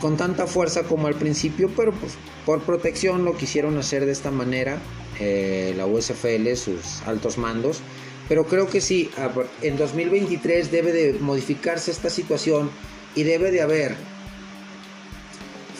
[0.00, 4.30] con tanta fuerza como al principio, pero pues por protección lo quisieron hacer de esta
[4.30, 4.78] manera
[5.18, 7.80] eh, la USFL, sus altos mandos.
[8.28, 9.10] Pero creo que sí,
[9.62, 12.70] en 2023 debe de modificarse esta situación
[13.16, 13.96] y debe de haber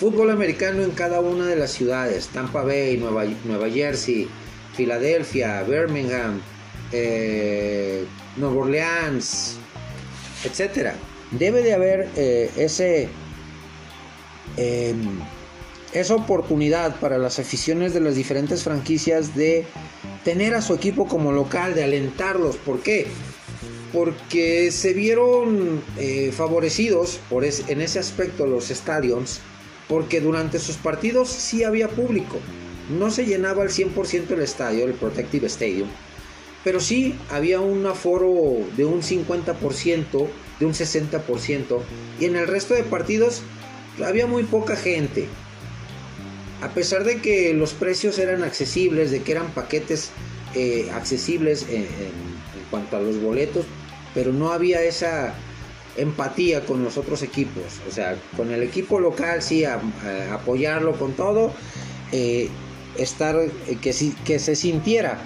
[0.01, 4.29] fútbol americano en cada una de las ciudades, Tampa Bay, Nueva, Nueva Jersey,
[4.75, 6.40] Filadelfia, Birmingham,
[6.90, 8.05] eh,
[8.37, 9.57] Nueva Orleans,
[10.44, 10.94] etc.
[11.31, 13.09] Debe de haber eh, ese
[14.57, 15.20] Em,
[15.92, 19.64] esa oportunidad para las aficiones de las diferentes franquicias de
[20.25, 22.57] tener a su equipo como local, de alentarlos.
[22.57, 23.07] ¿Por qué?
[23.92, 29.40] Porque se vieron eh, favorecidos por en ese aspecto los estadios,
[29.88, 32.38] porque durante sus partidos sí había público.
[32.90, 35.88] No se llenaba al 100% el estadio, el Protective Stadium,
[36.62, 40.29] pero sí había un aforo de un 50%,
[40.61, 41.81] de un 60%,
[42.20, 43.42] y en el resto de partidos
[44.05, 45.27] había muy poca gente.
[46.62, 50.11] A pesar de que los precios eran accesibles, de que eran paquetes
[50.55, 51.87] eh, accesibles en,
[52.71, 53.65] cuanto a los boletos,
[54.15, 55.35] pero no había esa
[55.97, 57.65] empatía con los otros equipos.
[57.89, 61.53] O sea, con el equipo local sí, apoyarlo con todo,
[62.13, 62.49] eh,
[62.99, 65.19] estar, eh, que, que se sintiera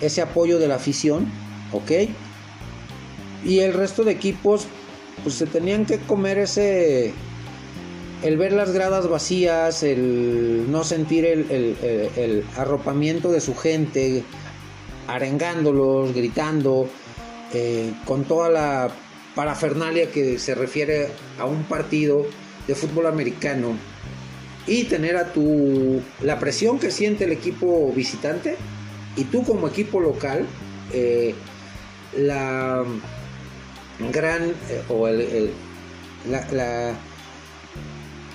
[0.00, 1.30] ese apoyo de la afición,
[1.72, 1.90] ¿ok?
[3.44, 4.66] Y el resto de equipos,
[5.22, 7.14] pues se tenían que comer ese
[8.22, 14.24] el ver las gradas vacías, el no sentir el, arropamiento de su gente,
[15.14, 16.88] arengándolos, gritando,
[17.52, 18.90] eh, con toda la
[19.34, 22.26] parafernalia que se refiere a un partido
[22.66, 23.76] de fútbol americano.
[24.66, 28.56] Y tener a tu la presión que siente el equipo visitante
[29.16, 30.46] y tú como equipo local
[30.92, 31.34] eh,
[32.16, 32.84] la
[34.12, 35.50] gran eh, o el,
[36.28, 36.94] la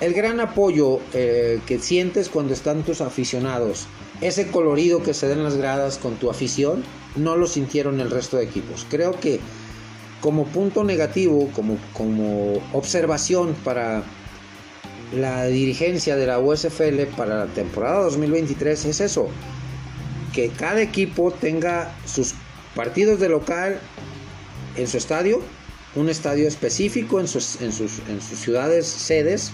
[0.00, 3.86] el gran apoyo eh, que sientes cuando están tus aficionados,
[4.20, 6.84] ese colorido que se da las gradas con tu afición,
[7.16, 8.86] no lo sintieron el resto de equipos.
[8.90, 9.40] Creo que
[10.20, 14.02] como punto negativo, como, como observación para
[15.14, 19.28] la dirigencia de la USFL para la temporada 2023 es eso,
[20.34, 22.34] que cada equipo tenga sus
[22.74, 23.78] partidos de local
[24.76, 25.40] en su estadio,
[25.94, 29.52] un estadio específico en sus, en sus, en sus ciudades sedes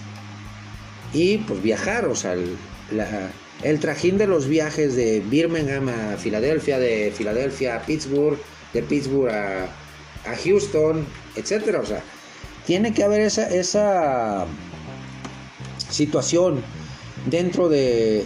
[1.13, 7.13] y pues viajar, o sea, el, trajín de los viajes de Birmingham a Filadelfia, de
[7.15, 8.37] Filadelfia a Pittsburgh,
[8.73, 9.69] de Pittsburgh a,
[10.43, 12.01] Houston, etcétera, o sea,
[12.65, 14.45] tiene que haber esa, esa
[15.89, 16.63] situación
[17.25, 18.23] dentro de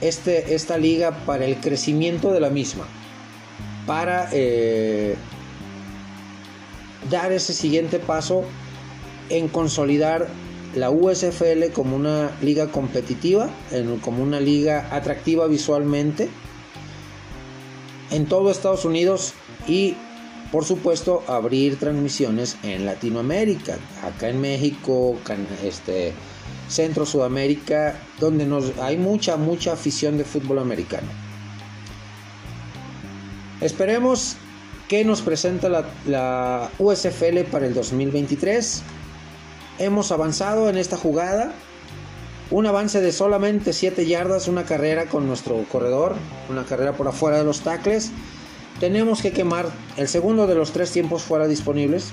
[0.00, 2.86] este, esta liga para el crecimiento de la misma,
[3.86, 5.14] para eh,
[7.08, 8.44] dar ese siguiente paso
[9.30, 10.28] en consolidar
[10.78, 13.50] la USFL como una liga competitiva,
[14.02, 16.28] como una liga atractiva visualmente
[18.10, 19.34] en todo Estados Unidos
[19.66, 19.96] y
[20.50, 25.16] por supuesto abrir transmisiones en Latinoamérica, acá en México,
[25.62, 26.14] este,
[26.68, 31.08] Centro Sudamérica, donde nos, hay mucha, mucha afición de fútbol americano.
[33.60, 34.36] Esperemos
[34.88, 38.82] que nos presenta la, la USFL para el 2023
[39.78, 41.52] hemos avanzado en esta jugada.
[42.50, 46.16] Un avance de solamente 7 yardas, una carrera con nuestro corredor,
[46.48, 48.10] una carrera por afuera de los tackles.
[48.80, 52.10] Tenemos que quemar el segundo de los tres tiempos fuera disponibles.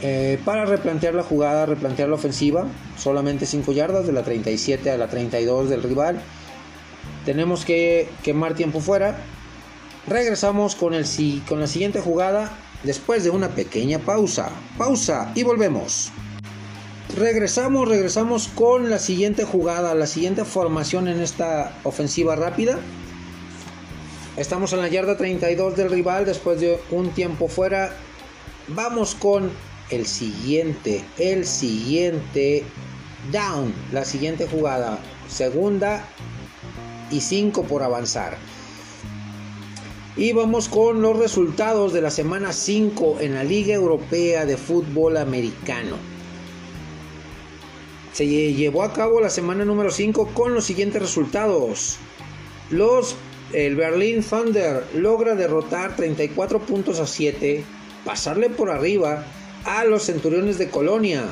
[0.00, 2.66] Eh, para replantear la jugada, replantear la ofensiva,
[2.96, 6.20] solamente 5 yardas de la 37 a la 32 del rival.
[7.24, 9.18] tenemos que quemar tiempo fuera.
[10.06, 11.04] Regresamos con, el,
[11.48, 14.50] con la siguiente jugada después de una pequeña pausa.
[14.76, 16.10] Pausa y volvemos.
[17.16, 22.78] Regresamos, regresamos con la siguiente jugada, la siguiente formación en esta ofensiva rápida.
[24.36, 27.92] Estamos en la yarda 32 del rival después de un tiempo fuera.
[28.68, 29.50] Vamos con
[29.90, 32.62] el siguiente, el siguiente
[33.32, 34.98] down, la siguiente jugada.
[35.28, 36.04] Segunda
[37.10, 38.36] y 5 por avanzar.
[40.18, 45.16] Y vamos con los resultados de la semana 5 en la Liga Europea de Fútbol
[45.16, 45.94] Americano.
[48.12, 51.98] Se llevó a cabo la semana número 5 con los siguientes resultados.
[52.68, 53.14] Los
[53.52, 57.62] el Berlin Thunder logra derrotar 34 puntos a 7,
[58.04, 59.24] pasarle por arriba
[59.64, 61.26] a los Centuriones de Colonia.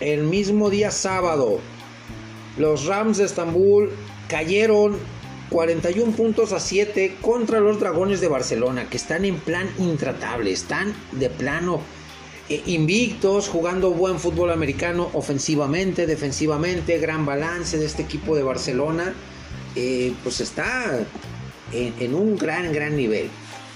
[0.00, 1.60] El mismo día sábado,
[2.58, 3.90] los Rams de Estambul
[4.28, 4.98] cayeron
[5.52, 10.94] 41 puntos a 7 contra los Dragones de Barcelona, que están en plan intratable, están
[11.12, 11.80] de plano
[12.48, 19.12] eh, invictos, jugando buen fútbol americano ofensivamente, defensivamente, gran balance de este equipo de Barcelona,
[19.76, 21.00] eh, pues está
[21.70, 23.28] en, en un gran, gran nivel.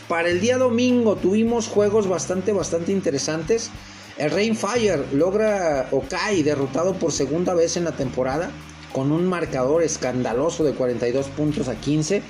[0.08, 3.70] Para el día domingo tuvimos juegos bastante, bastante interesantes.
[4.16, 8.50] El Rainfire logra o cae derrotado por segunda vez en la temporada
[8.96, 12.22] con un marcador escandaloso de 42 puntos a 15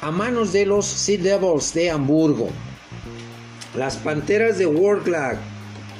[0.00, 2.48] a manos de los Sea Devils de Hamburgo.
[3.76, 5.36] Las Panteras de Worklag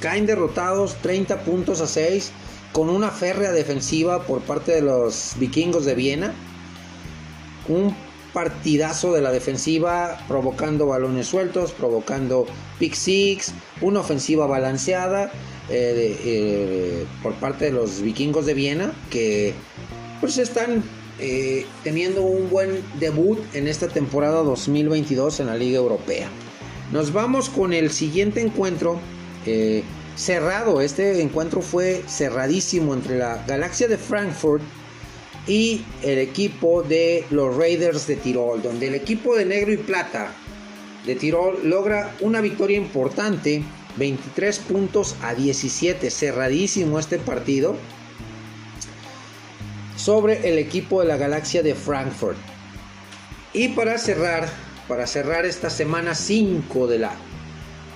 [0.01, 2.33] caen derrotados 30 puntos a 6
[2.73, 6.33] con una férrea defensiva por parte de los vikingos de Viena.
[7.69, 7.95] Un
[8.33, 12.47] partidazo de la defensiva provocando balones sueltos, provocando
[12.79, 13.53] pick six,
[13.83, 15.31] una ofensiva balanceada
[15.71, 19.53] eh, eh, por parte de los vikingos de Viena que
[20.19, 20.83] pues están
[21.19, 26.29] eh, teniendo un buen debut en esta temporada 2022 en la Liga Europea.
[26.91, 28.99] Nos vamos con el siguiente encuentro
[30.17, 30.81] cerrado.
[30.81, 34.63] Este encuentro fue cerradísimo entre la Galaxia de Frankfurt
[35.47, 40.33] y el equipo de los Raiders de Tirol, donde el equipo de negro y plata
[41.07, 43.63] de Tirol logra una victoria importante
[43.99, 47.77] 23 puntos a 17, cerradísimo este partido
[49.97, 52.39] sobre el equipo de la Galaxia de Frankfurt.
[53.53, 54.49] Y para cerrar,
[54.87, 57.13] para cerrar esta semana 5 de la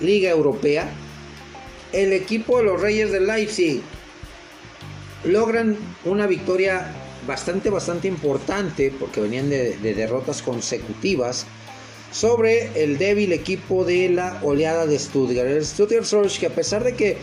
[0.01, 0.89] Liga Europea,
[1.93, 3.81] el equipo de los Reyes de Leipzig
[5.23, 6.91] logran una victoria
[7.25, 11.45] bastante, bastante importante porque venían de, de derrotas consecutivas
[12.13, 15.49] sobre el débil equipo de la oleada de Stuttgart.
[15.49, 17.17] El Stuttgart Surge que a pesar de que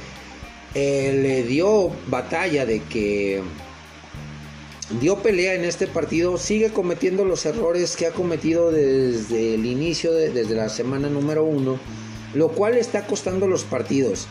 [0.74, 3.40] eh, le dio batalla, de que
[5.00, 10.12] dio pelea en este partido, sigue cometiendo los errores que ha cometido desde el inicio,
[10.12, 11.78] desde la semana número uno,
[12.34, 14.26] lo cual está costando los partidos,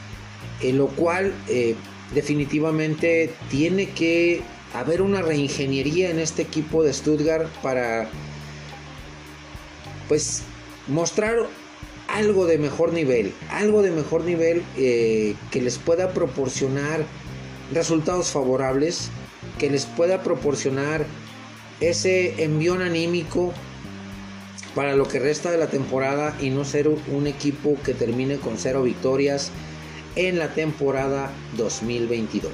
[0.62, 1.76] en lo cual eh,
[2.14, 4.42] definitivamente tiene que
[4.74, 8.10] haber una reingeniería en este equipo de Stuttgart para
[10.10, 10.44] pues
[10.90, 11.36] mostrar
[12.08, 17.06] algo de mejor nivel, algo de mejor nivel eh, que les pueda proporcionar
[17.74, 19.10] resultados favorables,
[19.58, 21.06] que les pueda proporcionar
[21.80, 23.54] ese envión anímico
[24.76, 28.58] para lo que resta de la temporada y no ser un equipo que termine con
[28.58, 29.52] cero victorias
[30.16, 32.52] en la temporada 2022.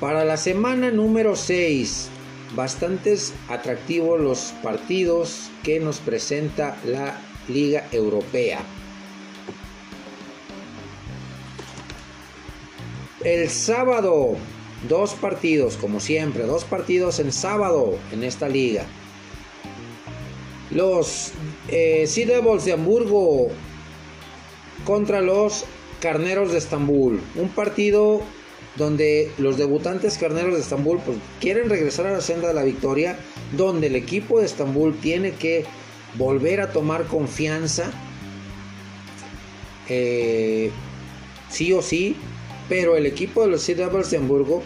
[0.00, 2.10] Para la semana número 6
[2.56, 8.60] bastantes atractivos los partidos que nos presenta la Liga Europea.
[13.22, 14.36] El sábado,
[14.88, 18.86] dos partidos, como siempre, dos partidos en sábado en esta liga.
[20.70, 21.32] Los
[21.68, 23.48] eh, Sea Devils de Hamburgo
[24.84, 25.64] contra los
[26.00, 27.20] Carneros de Estambul.
[27.34, 28.22] Un partido
[28.76, 33.18] donde los debutantes carneros de Estambul pues, quieren regresar a la senda de la victoria,
[33.56, 35.64] donde el equipo de Estambul tiene que
[36.16, 37.90] volver a tomar confianza,
[39.88, 40.70] eh,
[41.48, 42.16] sí o sí,
[42.68, 44.62] pero el equipo de los Sea de Hamburgo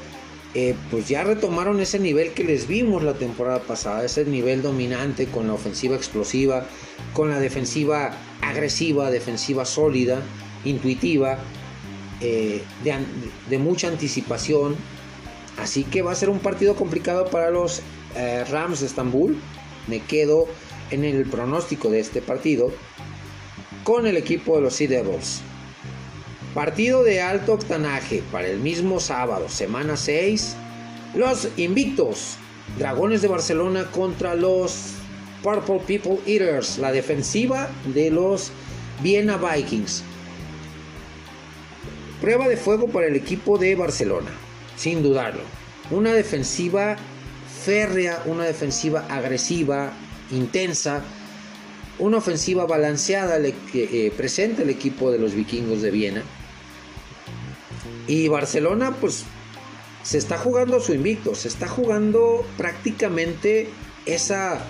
[0.53, 5.27] eh, pues ya retomaron ese nivel que les vimos la temporada pasada, ese nivel dominante
[5.27, 6.67] con la ofensiva explosiva,
[7.13, 10.23] con la defensiva agresiva, defensiva sólida,
[10.65, 11.39] intuitiva,
[12.21, 12.63] eh,
[13.49, 14.77] de, mucha anticipación.
[15.59, 17.83] Así que va a ser un partido complicado para los
[18.17, 19.37] eh, Rams de Estambul.
[19.87, 20.47] Me quedo
[20.91, 22.73] en el pronóstico de este partido
[23.85, 25.41] con el equipo de los Sea Devils.
[26.55, 30.57] Partido de alto octanaje para el mismo sábado, semana 6.
[31.15, 32.37] Los invictos
[32.79, 34.93] Dragones de Barcelona contra los
[35.43, 38.53] Purple People Eaters, la defensiva de los
[39.03, 40.05] Viena Vikings.
[42.21, 44.31] Prueba de fuego para el equipo de Barcelona,
[44.77, 45.43] sin dudarlo.
[45.91, 46.97] Una defensiva
[47.65, 49.93] férrea, una defensiva agresiva,
[50.31, 51.03] intensa,
[51.99, 53.41] una ofensiva balanceada
[53.73, 56.23] que eh, presenta el equipo de los vikingos de Viena.
[58.07, 59.25] Y Barcelona, pues,
[60.03, 63.69] se está jugando su invicto, se está jugando prácticamente
[64.07, 64.65] esa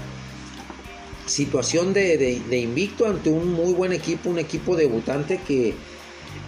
[1.27, 5.75] situación de, invicto ante un muy buen equipo, un equipo debutante que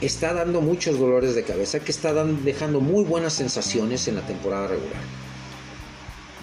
[0.01, 4.69] está dando muchos dolores de cabeza, que está dejando muy buenas sensaciones en la temporada
[4.69, 5.03] regular.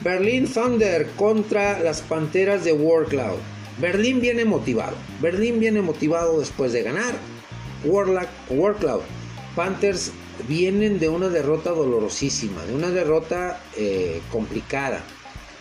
[0.04, 3.40] Berlin Thunder contra las Panteras de Warcloud.
[3.80, 4.96] Berlín viene motivado.
[5.22, 7.14] Berlín viene motivado después de ganar.
[7.84, 9.02] Warcloud.
[9.56, 10.12] Panthers
[10.48, 15.02] vienen de una derrota dolorosísima, de una derrota eh, complicada.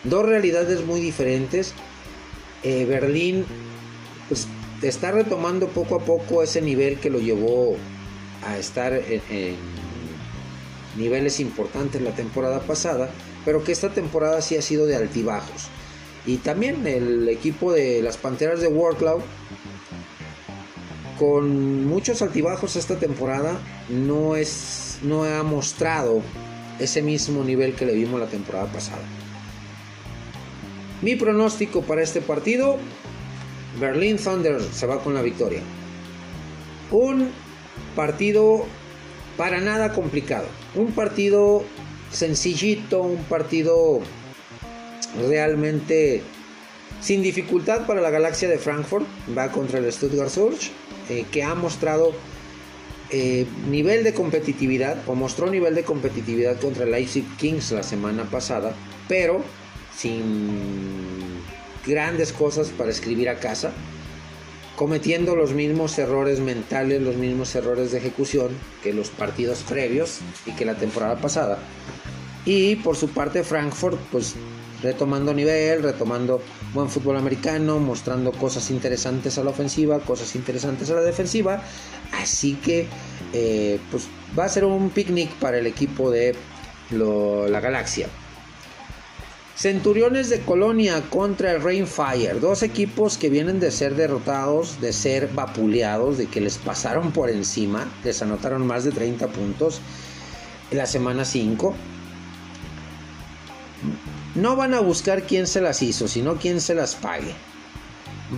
[0.05, 1.73] Dos realidades muy diferentes.
[2.63, 3.45] Eh, Berlín
[4.81, 7.75] está retomando poco a poco ese nivel que lo llevó
[8.45, 9.55] a estar en
[10.97, 13.09] niveles importantes la temporada pasada
[13.45, 15.69] pero que esta temporada sí ha sido de altibajos.
[16.25, 19.21] Y también el equipo de las Panteras de Warcloud,
[21.17, 23.59] con muchos altibajos esta temporada,
[23.89, 26.21] no, es, no ha mostrado
[26.79, 29.01] ese mismo nivel que le vimos la temporada pasada.
[31.01, 32.77] Mi pronóstico para este partido,
[33.79, 35.61] Berlin Thunder se va con la victoria.
[36.91, 37.29] Un
[37.95, 38.65] partido
[39.37, 40.47] para nada complicado.
[40.75, 41.63] Un partido
[42.11, 44.01] sencillito, un partido
[45.27, 46.21] realmente
[47.01, 49.05] sin dificultad para la galaxia de Frankfurt.
[49.37, 50.71] Va contra el Stuttgart Surge,
[51.09, 52.13] eh, que ha mostrado
[53.11, 58.29] eh, nivel de competitividad, o mostró nivel de competitividad contra el Leipzig Kings la semana
[58.29, 58.73] pasada,
[59.07, 59.43] pero
[59.95, 61.28] sin
[61.85, 63.71] grandes cosas para escribir a casa
[64.79, 68.47] cometiendo los mismos errores mentales, los mismos errores de ejecución
[68.81, 71.59] que los partidos previos y que la temporada pasada.
[72.45, 74.35] Y por su parte Frankfurt, pues
[74.81, 76.41] retomando nivel, retomando
[76.73, 81.61] buen fútbol americano, mostrando cosas interesantes a la ofensiva, cosas interesantes a la defensiva.
[82.13, 82.87] Así que
[83.33, 84.07] eh, pues
[84.37, 86.35] va a ser un picnic para el equipo de
[86.91, 88.07] la Galaxia.
[89.59, 92.39] Centuriones de Colonia contra el Rainfire.
[92.39, 97.29] Dos equipos que vienen de ser derrotados, de ser vapuleados, de que les pasaron por
[97.29, 97.85] encima.
[98.05, 99.81] Les anotaron más de 30 puntos
[100.71, 101.75] en la semana 5.
[104.35, 107.33] No van a buscar quién se las hizo, sino quién se las pague.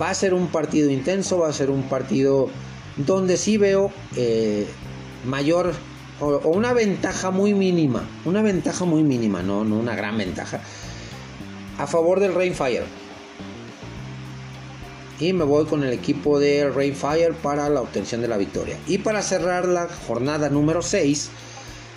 [0.00, 2.48] Va a ser un partido intenso, va a ser un partido
[2.96, 4.66] donde sí veo eh,
[5.24, 5.72] mayor
[6.18, 8.08] o, una ventaja muy mínima.
[8.24, 10.60] Una ventaja muy mínima, no, no una gran ventaja
[11.78, 12.84] a favor del Rainfire.
[15.20, 18.76] Y me voy con el equipo de Rainfire para la obtención de la victoria.
[18.88, 21.30] Y para cerrar la jornada número 6,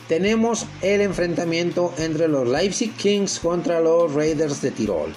[0.07, 5.15] tenemos el enfrentamiento entre los Leipzig Kings contra los Raiders de Tirol.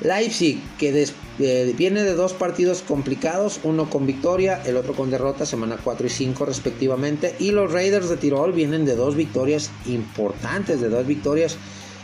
[0.00, 1.06] Leipzig, que
[1.38, 6.06] eh, viene de dos partidos complicados, uno con victoria, el otro con derrota, semana 4
[6.06, 7.34] y 5 respectivamente.
[7.38, 11.56] Y los Raiders de Tirol vienen de dos victorias importantes, de dos victorias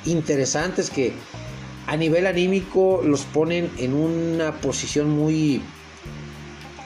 [0.07, 1.13] interesantes que
[1.91, 5.61] a nivel anímico los ponen en una posición muy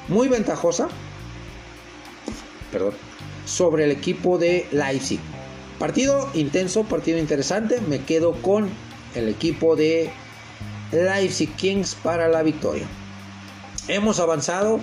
[0.09, 0.89] muy ventajosa
[2.73, 2.95] perdón,
[3.45, 5.21] sobre el equipo de Leipzig.
[5.79, 7.83] Partido intenso, partido interesante.
[7.83, 8.71] Me quedo con
[9.15, 10.11] el equipo de
[10.91, 12.87] Leipzig Kings para la victoria.
[13.89, 14.81] Hemos avanzado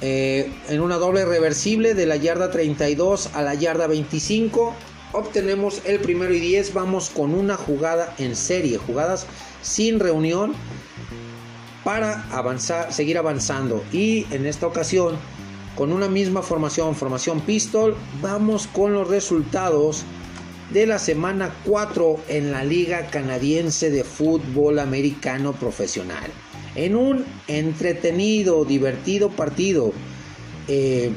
[0.00, 4.74] eh, en una doble reversible de la yarda 32 a la yarda 25
[5.12, 9.26] obtenemos el primero y 10, vamos con una jugada en serie, jugadas
[9.62, 10.54] sin reunión
[11.84, 13.84] para avanzar, seguir avanzando.
[13.92, 15.16] Y en esta ocasión,
[15.76, 20.04] con una misma formación, formación pistol, vamos con los resultados
[20.72, 26.30] de la semana 4 en la Liga Canadiense de Fútbol Americano Profesional.
[26.74, 29.92] En un entretenido, divertido partido,
[30.68, 31.12] eh,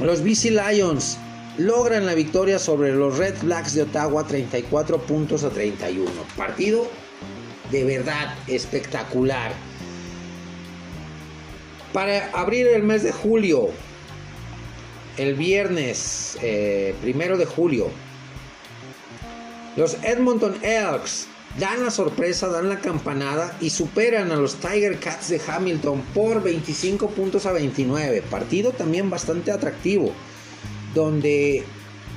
[0.00, 1.18] los BC Lions
[1.60, 6.10] logran la victoria sobre los Red Blacks de Ottawa 34 puntos a 31.
[6.36, 6.88] Partido
[7.70, 9.52] de verdad espectacular.
[11.92, 13.68] Para abrir el mes de julio,
[15.18, 17.88] el viernes eh, primero de julio,
[19.76, 21.26] los Edmonton Elks
[21.58, 26.42] dan la sorpresa, dan la campanada y superan a los Tiger Cats de Hamilton por
[26.42, 28.22] 25 puntos a 29.
[28.22, 30.14] Partido también bastante atractivo
[30.94, 31.64] donde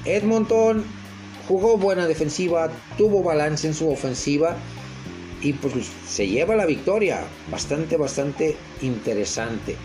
[0.05, 0.83] Edmonton
[1.47, 4.55] jugó buena defensiva, tuvo balance en su ofensiva
[5.41, 5.73] y pues
[6.07, 7.21] se lleva la victoria.
[7.51, 9.75] Bastante, bastante interesante.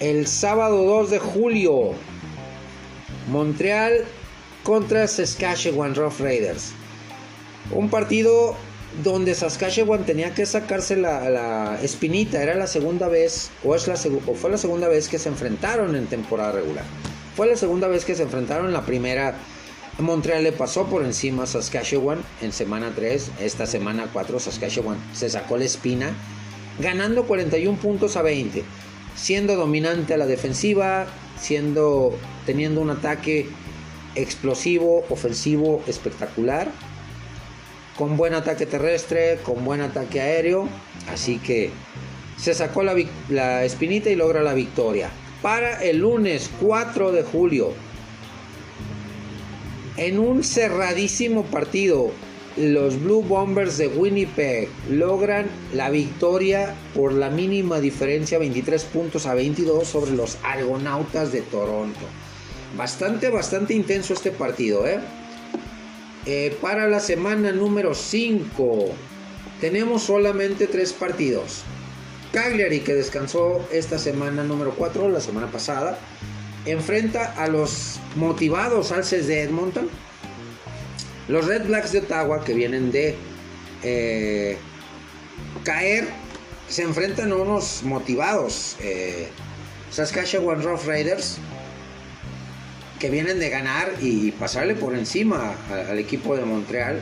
[0.00, 1.92] El sábado 2 de julio,
[3.30, 4.04] Montreal
[4.62, 6.72] contra Saskatchewan Rough Raiders.
[7.70, 8.54] Un partido
[9.02, 12.42] donde Saskatchewan tenía que sacarse la, espinita.
[12.42, 13.94] Era la segunda vez, o, es la,
[14.26, 16.84] o fue la segunda vez que se enfrentaron en temporada regular.
[17.36, 18.72] Fue la segunda vez que se enfrentaron.
[18.72, 19.34] La primera,
[19.98, 23.32] Montreal le pasó por encima a Saskatchewan en semana 3.
[23.40, 26.12] Esta semana 4, Saskatchewan se sacó la espina,
[26.78, 28.64] ganando 41 puntos a 20.
[29.16, 31.06] Siendo dominante a la defensiva,
[31.40, 32.16] siendo,
[32.46, 33.48] teniendo un ataque
[34.14, 36.70] explosivo, ofensivo, espectacular
[37.96, 40.68] con buen ataque terrestre, con buen ataque aéreo.
[41.12, 41.70] Así que
[42.36, 45.10] se sacó la, espinita y logra la victoria.
[45.44, 47.74] Para el lunes 4 de julio,
[49.98, 52.12] en un cerradísimo partido,
[52.56, 59.34] los Blue Bombers de Winnipeg logran la victoria por la mínima diferencia, 23 puntos a
[59.34, 62.06] 22 sobre los Argonautas de Toronto.
[62.78, 64.98] Bastante, bastante intenso este partido, ¿eh?
[66.24, 68.86] Eh, para la semana número 5
[69.60, 71.64] tenemos solamente tres partidos.
[72.34, 75.96] Cagliari, que descansó esta semana número 4, la semana pasada,
[76.66, 79.88] enfrenta a los motivados alces de Edmonton.
[81.28, 83.14] Los Red Blacks de Ottawa, que vienen de
[83.84, 84.58] eh,
[85.62, 86.08] caer,
[86.68, 88.76] se enfrentan a unos motivados.
[88.80, 89.28] Eh,
[89.92, 91.38] Saskatchewan Rough Raiders,
[92.98, 97.00] que vienen de ganar y pasarle por encima al, equipo de Montreal.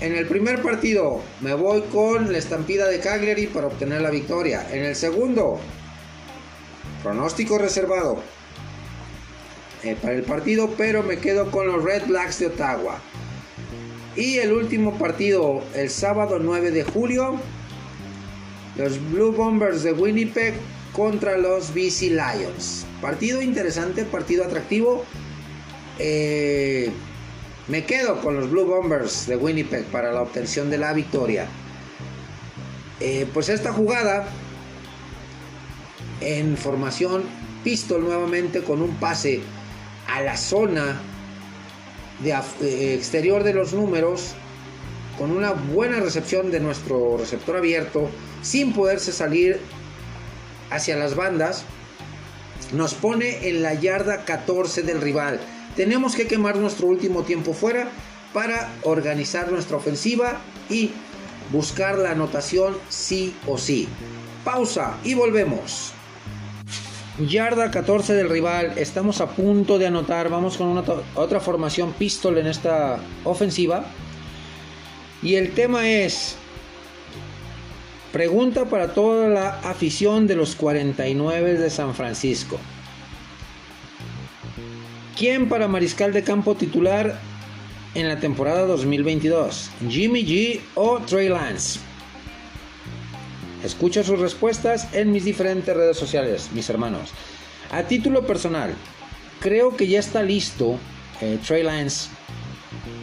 [0.00, 4.66] En el primer partido me voy con la estampida de Cagliari para obtener la victoria.
[4.72, 5.60] En el segundo,
[7.02, 8.18] pronóstico reservado
[9.82, 12.98] eh, para el partido, pero me quedo con los Red Blacks de Ottawa.
[14.16, 17.40] Y el último partido, el sábado 9 de julio,
[18.76, 20.54] los Blue Bombers de Winnipeg
[20.92, 22.86] contra los BC Lions.
[23.00, 25.04] Partido interesante, partido atractivo.
[25.98, 26.90] Eh,
[27.68, 31.46] me quedo con los Blue Bombers de Winnipeg para la obtención de la victoria.
[33.00, 34.28] Eh, pues esta jugada
[36.20, 37.22] en formación
[37.64, 39.40] pistol nuevamente con un pase
[40.08, 41.00] a la zona
[42.22, 44.34] de eh, exterior de los números
[45.18, 48.10] con una buena recepción de nuestro receptor abierto
[48.42, 49.58] sin poderse salir
[50.70, 51.64] hacia las bandas
[52.72, 55.40] nos pone en la yarda 14 del rival.
[55.76, 57.88] Tenemos que quemar nuestro último tiempo fuera
[58.32, 60.90] para organizar nuestra ofensiva y
[61.52, 63.88] buscar la anotación sí o sí.
[64.44, 65.92] Pausa y volvemos.
[67.18, 70.82] Yarda 14 del rival, estamos a punto de anotar, vamos con
[71.14, 73.84] otra formación pistol en esta ofensiva.
[75.22, 76.36] Y el tema es
[78.14, 82.60] Pregunta para toda la afición de los 49 de San Francisco.
[85.16, 87.20] ¿Quién para mariscal de campo titular
[87.94, 89.70] en la temporada 2022?
[89.88, 91.78] ¿Jimmy G o Trey Lance?
[93.62, 97.12] Escucha sus respuestas en mis diferentes redes sociales, mis hermanos.
[97.70, 98.74] A título personal,
[99.38, 100.80] creo que ya está listo
[101.20, 102.10] eh, Trey Lance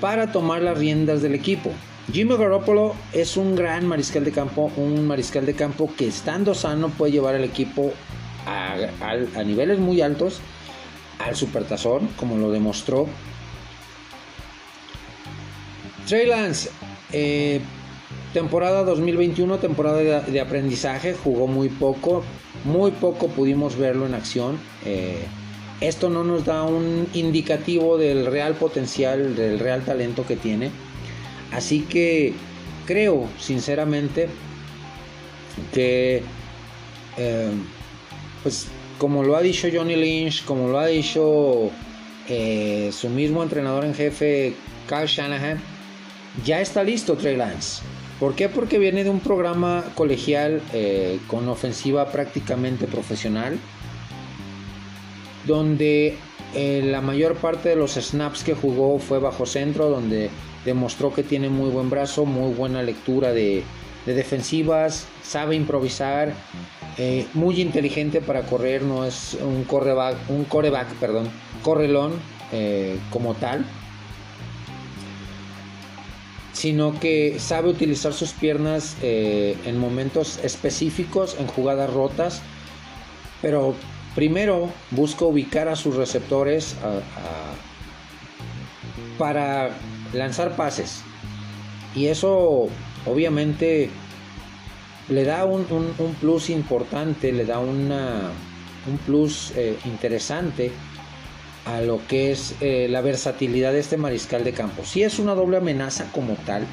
[0.01, 1.72] para tomar las riendas del equipo.
[2.12, 6.89] Jimmy Garoppolo es un gran mariscal de campo, un mariscal de campo que estando sano
[6.89, 7.93] puede llevar al equipo
[8.45, 10.41] a, niveles muy altos
[11.26, 13.07] al supertazón, como lo demostró.
[16.07, 16.69] Trey Lance,
[17.13, 17.61] eh,
[18.34, 22.24] temporada 2021, temporada de, aprendizaje, jugó muy poco,
[22.65, 24.59] muy poco pudimos verlo en acción.
[24.86, 25.26] Eh,
[25.80, 30.72] esto no nos da un indicativo del real potencial, del real talento que tiene.
[31.51, 32.34] Así que
[32.86, 34.30] creo sinceramente
[35.74, 36.24] que,
[37.17, 37.51] eh,
[38.43, 38.67] pues
[39.02, 41.72] como lo ha dicho Johnny Lynch, como lo ha dicho
[42.30, 44.54] eh, su mismo entrenador en jefe,
[44.88, 45.60] Kyle Shanahan,
[46.45, 47.82] ya está listo Trey Lance.
[48.20, 48.47] ¿Por qué?
[48.47, 53.58] Porque viene de un programa colegial eh, con ofensiva prácticamente profesional,
[55.47, 56.16] donde
[56.54, 60.30] la mayor parte de los snaps que jugó fue bajo centro, donde
[60.64, 63.64] demostró que tiene muy buen brazo, muy buena lectura de,
[64.06, 66.34] defensivas, sabe improvisar,
[66.97, 71.30] eh, muy inteligente para correr, no es un coreback, un coreback, perdón,
[71.64, 72.14] correlón
[72.52, 73.66] eh, como tal,
[76.54, 82.41] sino que sabe utilizar sus piernas eh, en momentos específicos, en jugadas rotas,
[83.41, 83.76] pero
[84.16, 86.76] primero busca ubicar a sus receptores,
[89.18, 89.70] para
[90.14, 91.04] lanzar pases.
[91.93, 92.70] Y eso
[93.06, 93.89] obviamente
[95.10, 95.66] le da un,
[96.20, 98.32] plus importante, le da una,
[98.88, 100.72] un plus eh, interesante
[101.66, 104.84] a lo que es eh, la versatilidad de este mariscal de campo.
[104.86, 106.66] Si es una doble amenaza como tal,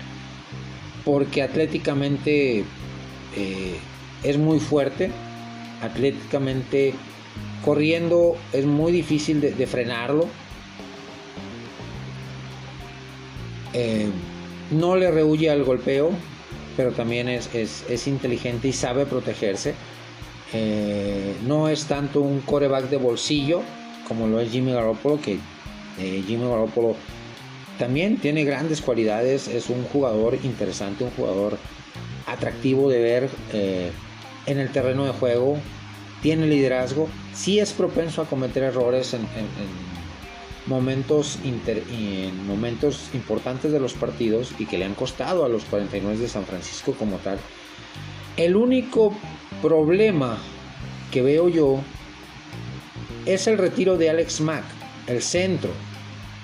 [1.04, 2.64] porque atléticamente
[3.36, 3.78] eh,
[4.22, 5.10] es muy fuerte,
[5.82, 6.94] atléticamente
[7.64, 10.28] corriendo es muy difícil de, frenarlo.
[14.70, 16.10] No le rehuye al golpeo,
[16.76, 19.74] pero también es, inteligente y sabe protegerse.
[21.46, 23.62] no es tanto un coreback de bolsillo,
[24.08, 25.38] como lo es Jimmy Garoppolo, que
[25.98, 26.96] eh, Jimmy Garoppolo
[27.78, 31.58] también tiene grandes cualidades, es un jugador interesante, un jugador
[32.26, 33.90] atractivo de ver eh,
[34.46, 35.58] en el terreno de juego,
[36.22, 39.26] tiene liderazgo, sí es propenso a cometer errores en,
[40.66, 46.18] momentos, en momentos importantes de los partidos y que le han costado a los 49
[46.18, 47.38] de San Francisco como tal.
[48.36, 49.12] El único
[49.62, 50.38] problema
[51.10, 51.80] que veo yo
[53.26, 54.64] es el retiro de Alex Mack,
[55.06, 55.70] el centro.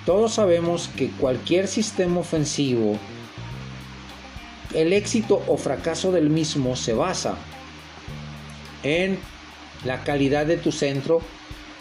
[0.05, 2.97] Todos sabemos que cualquier sistema ofensivo,
[4.73, 7.37] el éxito o fracaso del mismo se basa
[8.83, 9.17] en
[9.83, 11.21] la calidad de tu centro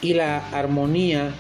[0.01, 1.35] y la armonía,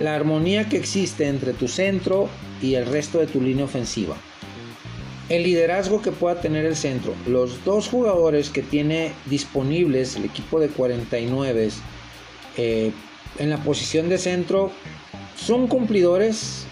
[0.00, 2.28] la armonía que existe entre tu centro
[2.60, 4.16] y el resto de tu línea ofensiva
[5.28, 7.14] el liderazgo que pueda tener el centro.
[7.26, 11.70] Los dos jugadores que tiene disponibles el equipo de 49
[12.56, 12.92] eh,
[13.38, 14.70] en la posición de centro
[15.36, 16.66] son cumplidores,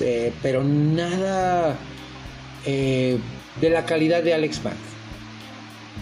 [0.00, 1.76] eh, pero nada
[2.66, 3.18] eh,
[3.60, 4.93] de la calidad de Alex Mack.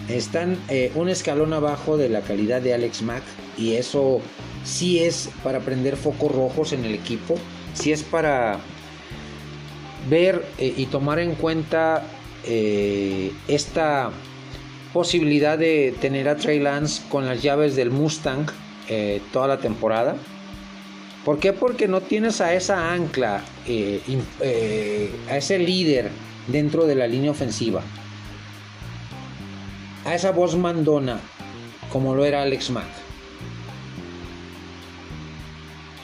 [0.09, 0.57] Están
[0.95, 3.23] un escalón abajo de la calidad de Alex Mack
[3.57, 4.21] y eso
[4.63, 7.35] sí es para prender focos rojos en el equipo,
[7.73, 8.59] sí es para
[10.09, 12.03] ver eh, y tomar en cuenta
[12.45, 14.11] eh, esta
[14.91, 18.47] posibilidad de tener a Trey Lance con las llaves del Mustang
[18.89, 20.15] eh, toda la temporada.
[21.25, 21.53] ¿Por qué?
[21.53, 23.37] Porque no tienes a esa ancla,
[25.29, 26.09] a ese líder
[26.47, 27.81] dentro de la línea ofensiva,
[30.05, 31.19] a esa voz mandona
[31.91, 32.87] como lo era Alex Mack.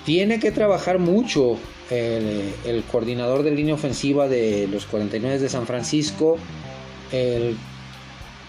[0.06, 1.58] Tiene que trabajar mucho
[1.90, 6.38] el, coordinador de línea ofensiva de los 49 de San Francisco,
[7.12, 7.58] el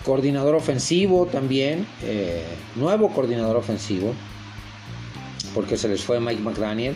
[0.04, 2.44] coordinador ofensivo también, eh,
[2.76, 4.14] nuevo coordinador ofensivo,
[5.54, 6.94] porque se les fue Mike McDaniel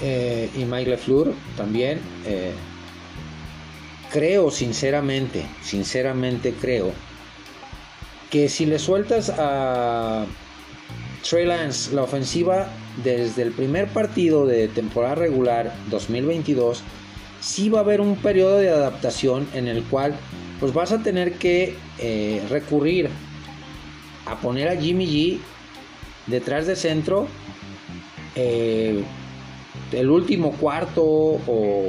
[0.00, 2.00] eh, y Mike LeFleur también.
[2.26, 2.52] Eh,
[4.12, 6.92] creo sinceramente, sinceramente creo
[8.32, 10.24] que si le sueltas a
[11.28, 12.66] Trey Lance la ofensiva
[13.04, 16.82] desde el primer partido de temporada regular 2022,
[17.42, 20.14] sí va a haber un periodo de adaptación en el cual
[20.60, 23.10] pues vas a tener que eh, recurrir
[24.24, 25.38] a poner a Jimmy G
[26.26, 27.28] detrás de centro
[28.34, 29.04] eh,
[29.92, 31.84] el último cuarto o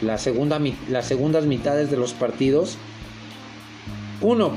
[0.00, 0.58] la segunda,
[0.88, 2.78] las segundas mitades de los partidos.
[4.22, 4.52] Uno,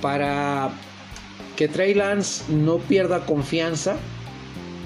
[0.00, 0.70] para
[1.56, 3.96] que Trey Lance no pierda confianza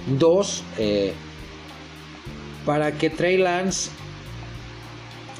[0.07, 1.15] Dos, eh,
[2.67, 3.91] para que Trey Lance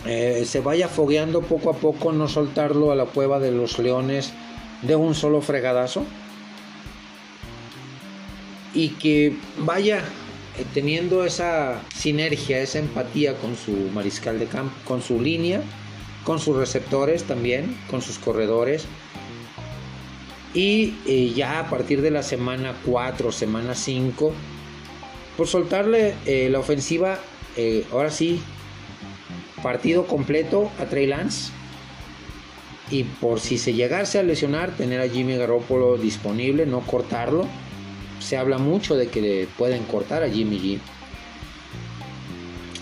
[0.07, 4.33] eh, se vaya fogueando poco a poco, no soltarlo a la cueva de los leones
[4.81, 6.05] de un solo fregadazo.
[8.73, 15.03] Y que vaya eh, teniendo esa sinergia, esa empatía con su mariscal de campo, con
[15.03, 15.61] su línea,
[16.25, 18.87] con sus receptores también, con sus corredores.
[20.55, 24.33] Y ya a partir de la semana 4, semana 5,
[25.37, 27.19] por soltarle eh, la ofensiva,
[27.57, 28.41] eh, ahora sí,
[29.63, 31.51] partido completo a Trey Lance.
[32.91, 37.49] Y por si se llegase a lesionar, tener a Jimmy Garoppolo disponible, no cortarlo.
[38.21, 40.79] Se habla mucho de que pueden cortar a Jimmy G.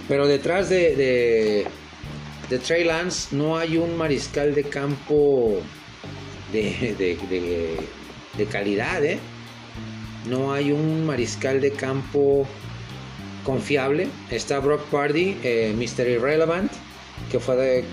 [0.08, 1.66] Pero detrás de,
[2.50, 5.62] de, Trey Lance no hay un mariscal de campo
[6.53, 6.94] de,
[7.28, 7.76] de,
[8.36, 9.18] de calidad, ¿eh?
[10.28, 12.46] no hay un mariscal de campo
[13.44, 14.09] confiable.
[14.30, 16.09] Está Brock Party, eh, Mr.
[16.09, 16.70] Irrelevant,
[17.30, 17.84] que fue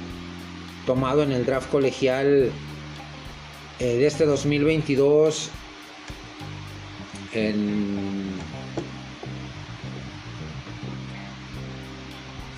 [0.85, 2.51] tomado en el draft colegial
[3.79, 5.49] eh, de este 2022
[7.33, 8.18] en,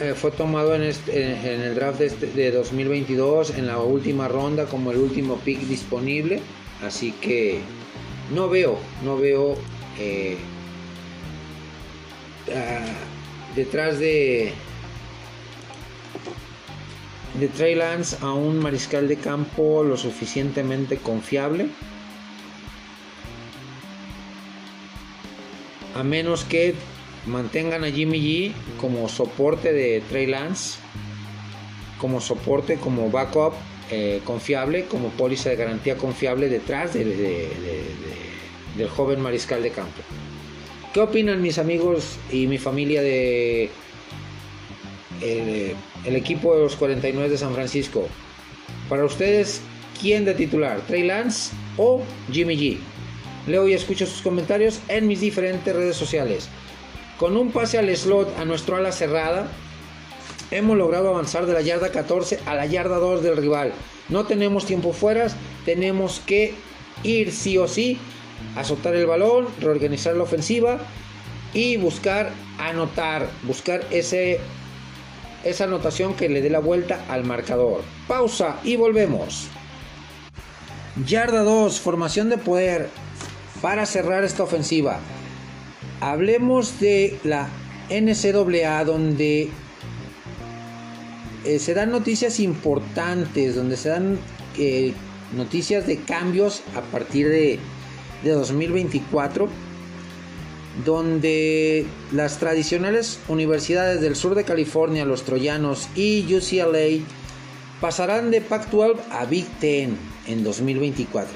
[0.01, 4.65] eh, fue tomado en, en, el draft de, este, de 2022 en la última ronda
[4.65, 6.41] como el último pick disponible
[6.83, 7.61] así que
[8.33, 9.55] no veo, no veo
[9.99, 10.37] eh,
[12.53, 12.85] ah,
[13.55, 14.53] detrás de
[17.39, 21.69] de Trey Lance a un mariscal de campo lo suficientemente confiable.
[25.95, 26.75] A menos que
[27.25, 30.79] mantengan a Jimmy G como soporte de Trey Lance,
[31.99, 33.53] como soporte, como backup
[33.91, 37.49] eh, confiable, como póliza de garantía confiable detrás del
[38.95, 40.01] joven mariscal de campo.
[40.93, 43.69] ¿Qué opinan mis amigos y mi familia de
[45.21, 48.07] el, el equipo de los 49 de San Francisco?
[48.89, 49.61] Para ustedes,
[50.01, 50.81] ¿quién de titular?
[50.87, 52.01] ¿Trey Lance o
[52.31, 52.77] Jimmy G?
[53.47, 56.49] Leo y escucho sus comentarios en mis diferentes redes sociales.
[57.21, 59.45] Con un pase al slot a nuestro ala cerrada,
[60.49, 63.73] hemos logrado avanzar de la yarda 14 a la yarda 2 del rival.
[64.09, 65.27] No tenemos tiempo fuera,
[65.63, 66.55] tenemos que
[67.03, 67.99] ir sí o sí
[68.55, 70.79] a soltar el balón, reorganizar la ofensiva
[71.53, 74.39] y buscar anotar, buscar ese,
[75.43, 77.83] esa anotación que le dé la vuelta al marcador.
[78.07, 79.47] Pausa y volvemos.
[81.05, 82.89] Yarda 2, formación de poder
[83.61, 84.99] para cerrar esta ofensiva.
[86.01, 87.47] Hablemos de la
[87.89, 89.49] NCAA donde
[91.45, 94.19] eh, se dan noticias importantes, donde se dan
[94.57, 94.93] eh,
[95.35, 97.59] noticias de cambios a partir de,
[98.23, 99.47] de 2024,
[100.85, 107.05] donde las tradicionales universidades del sur de California, los troyanos y UCLA,
[107.79, 109.97] pasarán de Pac-12 a Big Ten
[110.27, 111.31] en 2024.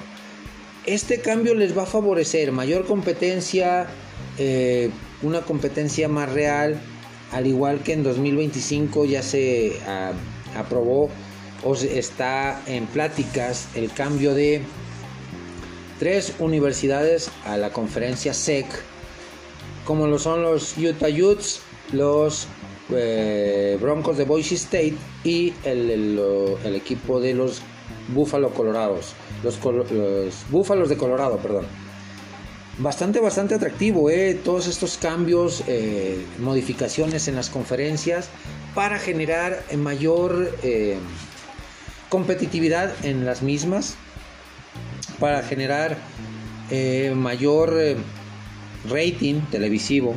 [0.86, 3.88] Este cambio les va a favorecer mayor competencia,
[4.38, 4.90] eh,
[5.22, 6.80] una competencia más real,
[7.32, 10.12] al igual que en 2025 ya se ah,
[10.58, 11.10] aprobó
[11.64, 14.62] o está en pláticas el cambio de
[16.00, 18.66] tres universidades a la conferencia SEC,
[19.86, 21.62] como lo son los Utah Utes,
[21.94, 22.48] los
[22.92, 26.20] eh, Broncos de Boise State y el,
[26.76, 27.62] equipo de los
[28.14, 29.14] Buffalo Colorados,
[29.44, 31.85] los, los Búfalos de Colorado, perdón
[32.78, 34.40] bastante, bastante atractivo, ¿eh?
[34.44, 38.30] todos estos cambios, eh, modificaciones en las conferencias
[38.74, 40.98] para generar mayor eh,
[42.10, 43.96] competitividad en las mismas,
[45.20, 45.98] para generar
[47.16, 47.96] mayor
[48.90, 50.16] rating televisivo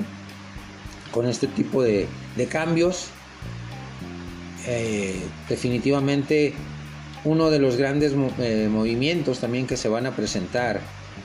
[1.13, 3.09] con este tipo de, de cambios.
[5.49, 6.55] definitivamente
[7.25, 10.81] uno de los grandes movimientos también que se van a presentar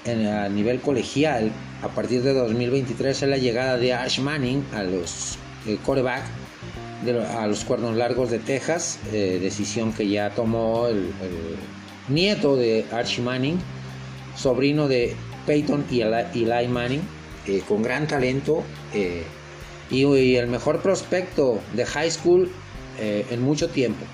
[0.06, 1.52] a nivel colegial
[1.82, 5.38] a partir de 2023 es la llegada de Ash Manning a los
[5.86, 6.24] coreback
[7.12, 11.10] a los cuernos largos de Texas, eh, decisión que ya tomó el,
[12.08, 13.58] nieto de Archie Manning,
[14.36, 17.02] sobrino de Peyton y Eli Manning,
[17.48, 19.24] eh, con gran talento eh,
[19.90, 22.52] y, el mejor prospecto de high school
[23.00, 24.06] en mucho tiempo.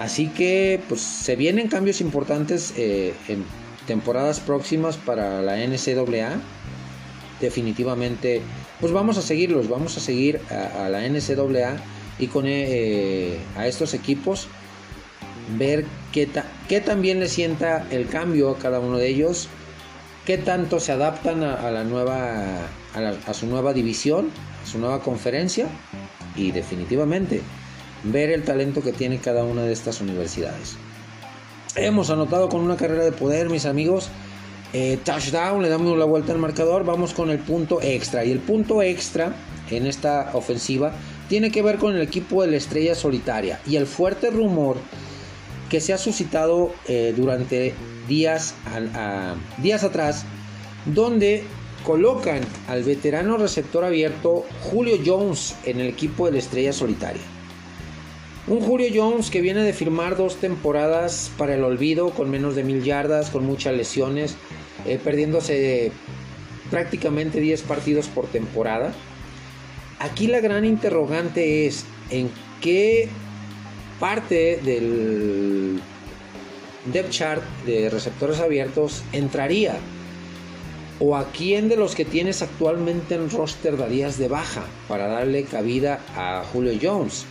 [0.00, 3.44] Así que pues se vienen cambios importantes en
[3.88, 6.38] temporadas próximas para la NCAA,
[7.40, 8.42] definitivamente,
[8.80, 11.78] pues vamos a seguirlos, vamos a seguir a, la NCAA
[12.18, 14.46] y con eh, a estos equipos,
[15.56, 16.28] ver qué,
[16.68, 19.48] qué también le sienta el cambio a cada uno de ellos,
[20.26, 24.28] qué tanto se adaptan a, la nueva, a, a su nueva división,
[24.62, 25.66] a su nueva conferencia
[26.36, 27.40] y definitivamente
[28.04, 30.76] ver el talento que tiene cada una de estas universidades.
[31.80, 34.08] Hemos anotado con una carrera de poder, mis amigos.
[34.72, 36.84] Eh, touchdown, le damos la vuelta al marcador.
[36.84, 38.24] Vamos con el punto extra.
[38.24, 39.34] Y el punto extra
[39.70, 40.92] en esta ofensiva
[41.28, 44.76] tiene que ver con el equipo de la estrella solitaria y el fuerte rumor
[45.68, 47.74] que se ha suscitado eh, durante
[48.08, 48.54] días,
[49.58, 50.24] días atrás,
[50.86, 51.44] donde
[51.84, 57.37] colocan al veterano receptor abierto Julio Jones en el equipo de la estrella solitaria.
[58.48, 62.64] Un Julio Jones que viene de firmar dos temporadas para el olvido, con menos de
[62.64, 64.36] mil yardas, con muchas lesiones,
[64.86, 65.92] eh, perdiéndose
[66.70, 68.94] prácticamente 10 partidos por temporada.
[69.98, 72.30] Aquí la gran interrogante es en
[72.62, 73.10] qué
[74.00, 75.82] parte del
[76.90, 79.76] depth chart de receptores abiertos entraría
[81.00, 85.44] o a quién de los que tienes actualmente en roster darías de baja para darle
[85.44, 87.26] cabida a Julio Jones.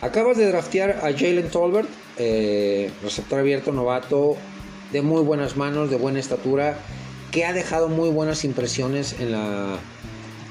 [0.00, 1.88] Acabas de draftear a Jalen Tolbert,
[2.18, 4.36] eh, receptor abierto novato,
[4.92, 6.78] de muy buenas manos, de buena estatura,
[7.32, 9.76] que ha dejado muy buenas impresiones en, la,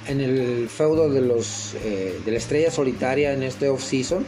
[0.08, 4.26] en el feudo de, los, eh, de la estrella solitaria en este off-season.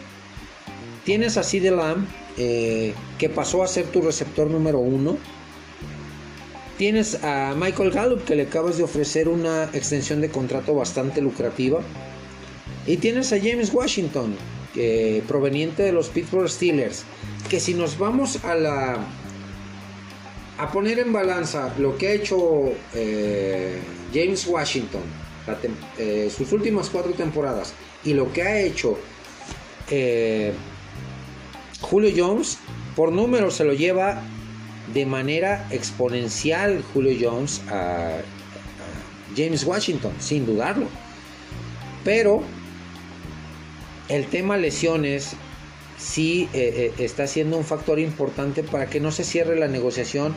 [1.04, 2.08] Tienes a CD Lamb,
[2.38, 5.18] eh, que pasó a ser tu receptor número uno.
[6.78, 11.82] Tienes a Michael Gallup que le acabas de ofrecer una extensión de contrato bastante lucrativa.
[12.88, 14.36] Y tienes a James Washington,
[15.28, 17.04] proveniente de los Pittsburgh Steelers,
[17.50, 18.98] que si nos vamos a la
[20.58, 23.80] a poner en balanza lo que ha hecho eh,
[24.14, 25.02] James Washington
[25.98, 27.74] eh, sus últimas cuatro temporadas
[28.04, 29.00] y lo que ha hecho
[29.90, 30.54] eh,
[31.80, 32.58] Julio Jones
[32.96, 34.22] por número se lo lleva
[34.94, 38.18] de manera exponencial Julio Jones a,
[39.36, 40.88] James Washington, sin dudarlo.
[42.04, 42.42] Pero
[44.10, 45.34] el tema lesiones
[45.97, 50.36] sí eh, eh, está siendo un factor importante para que no se cierre la negociación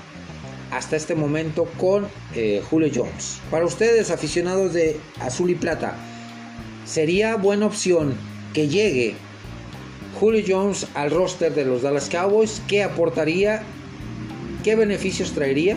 [0.70, 3.40] hasta este momento con eh, Julio Jones.
[3.50, 5.96] Para ustedes, aficionados de Azul y Plata,
[6.86, 8.14] sería buena opción
[8.54, 9.14] que llegue
[10.18, 12.62] Julio Jones al roster de los Dallas Cowboys.
[12.68, 13.62] ¿Qué aportaría
[14.62, 15.76] ¿Qué beneficios traería?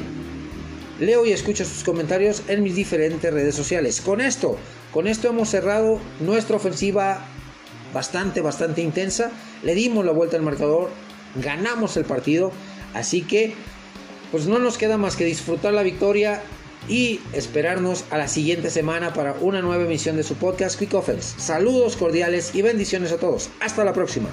[0.99, 3.99] Leo y escucho sus comentarios en mis diferentes redes sociales.
[3.99, 4.57] Con esto,
[4.93, 7.25] con esto hemos cerrado nuestra ofensiva
[7.95, 9.31] bastante, bastante intensa.
[9.63, 10.91] Le dimos la vuelta al marcador,
[11.35, 12.51] ganamos el partido.
[12.93, 13.55] Así que,
[14.31, 16.43] pues no nos queda más que disfrutar la victoria
[16.87, 21.39] y esperarnos a la siguiente semana para una nueva emisión de su podcast Quick Offense.
[21.39, 23.49] Saludos cordiales y bendiciones a todos.
[23.61, 24.29] Hasta la próxima.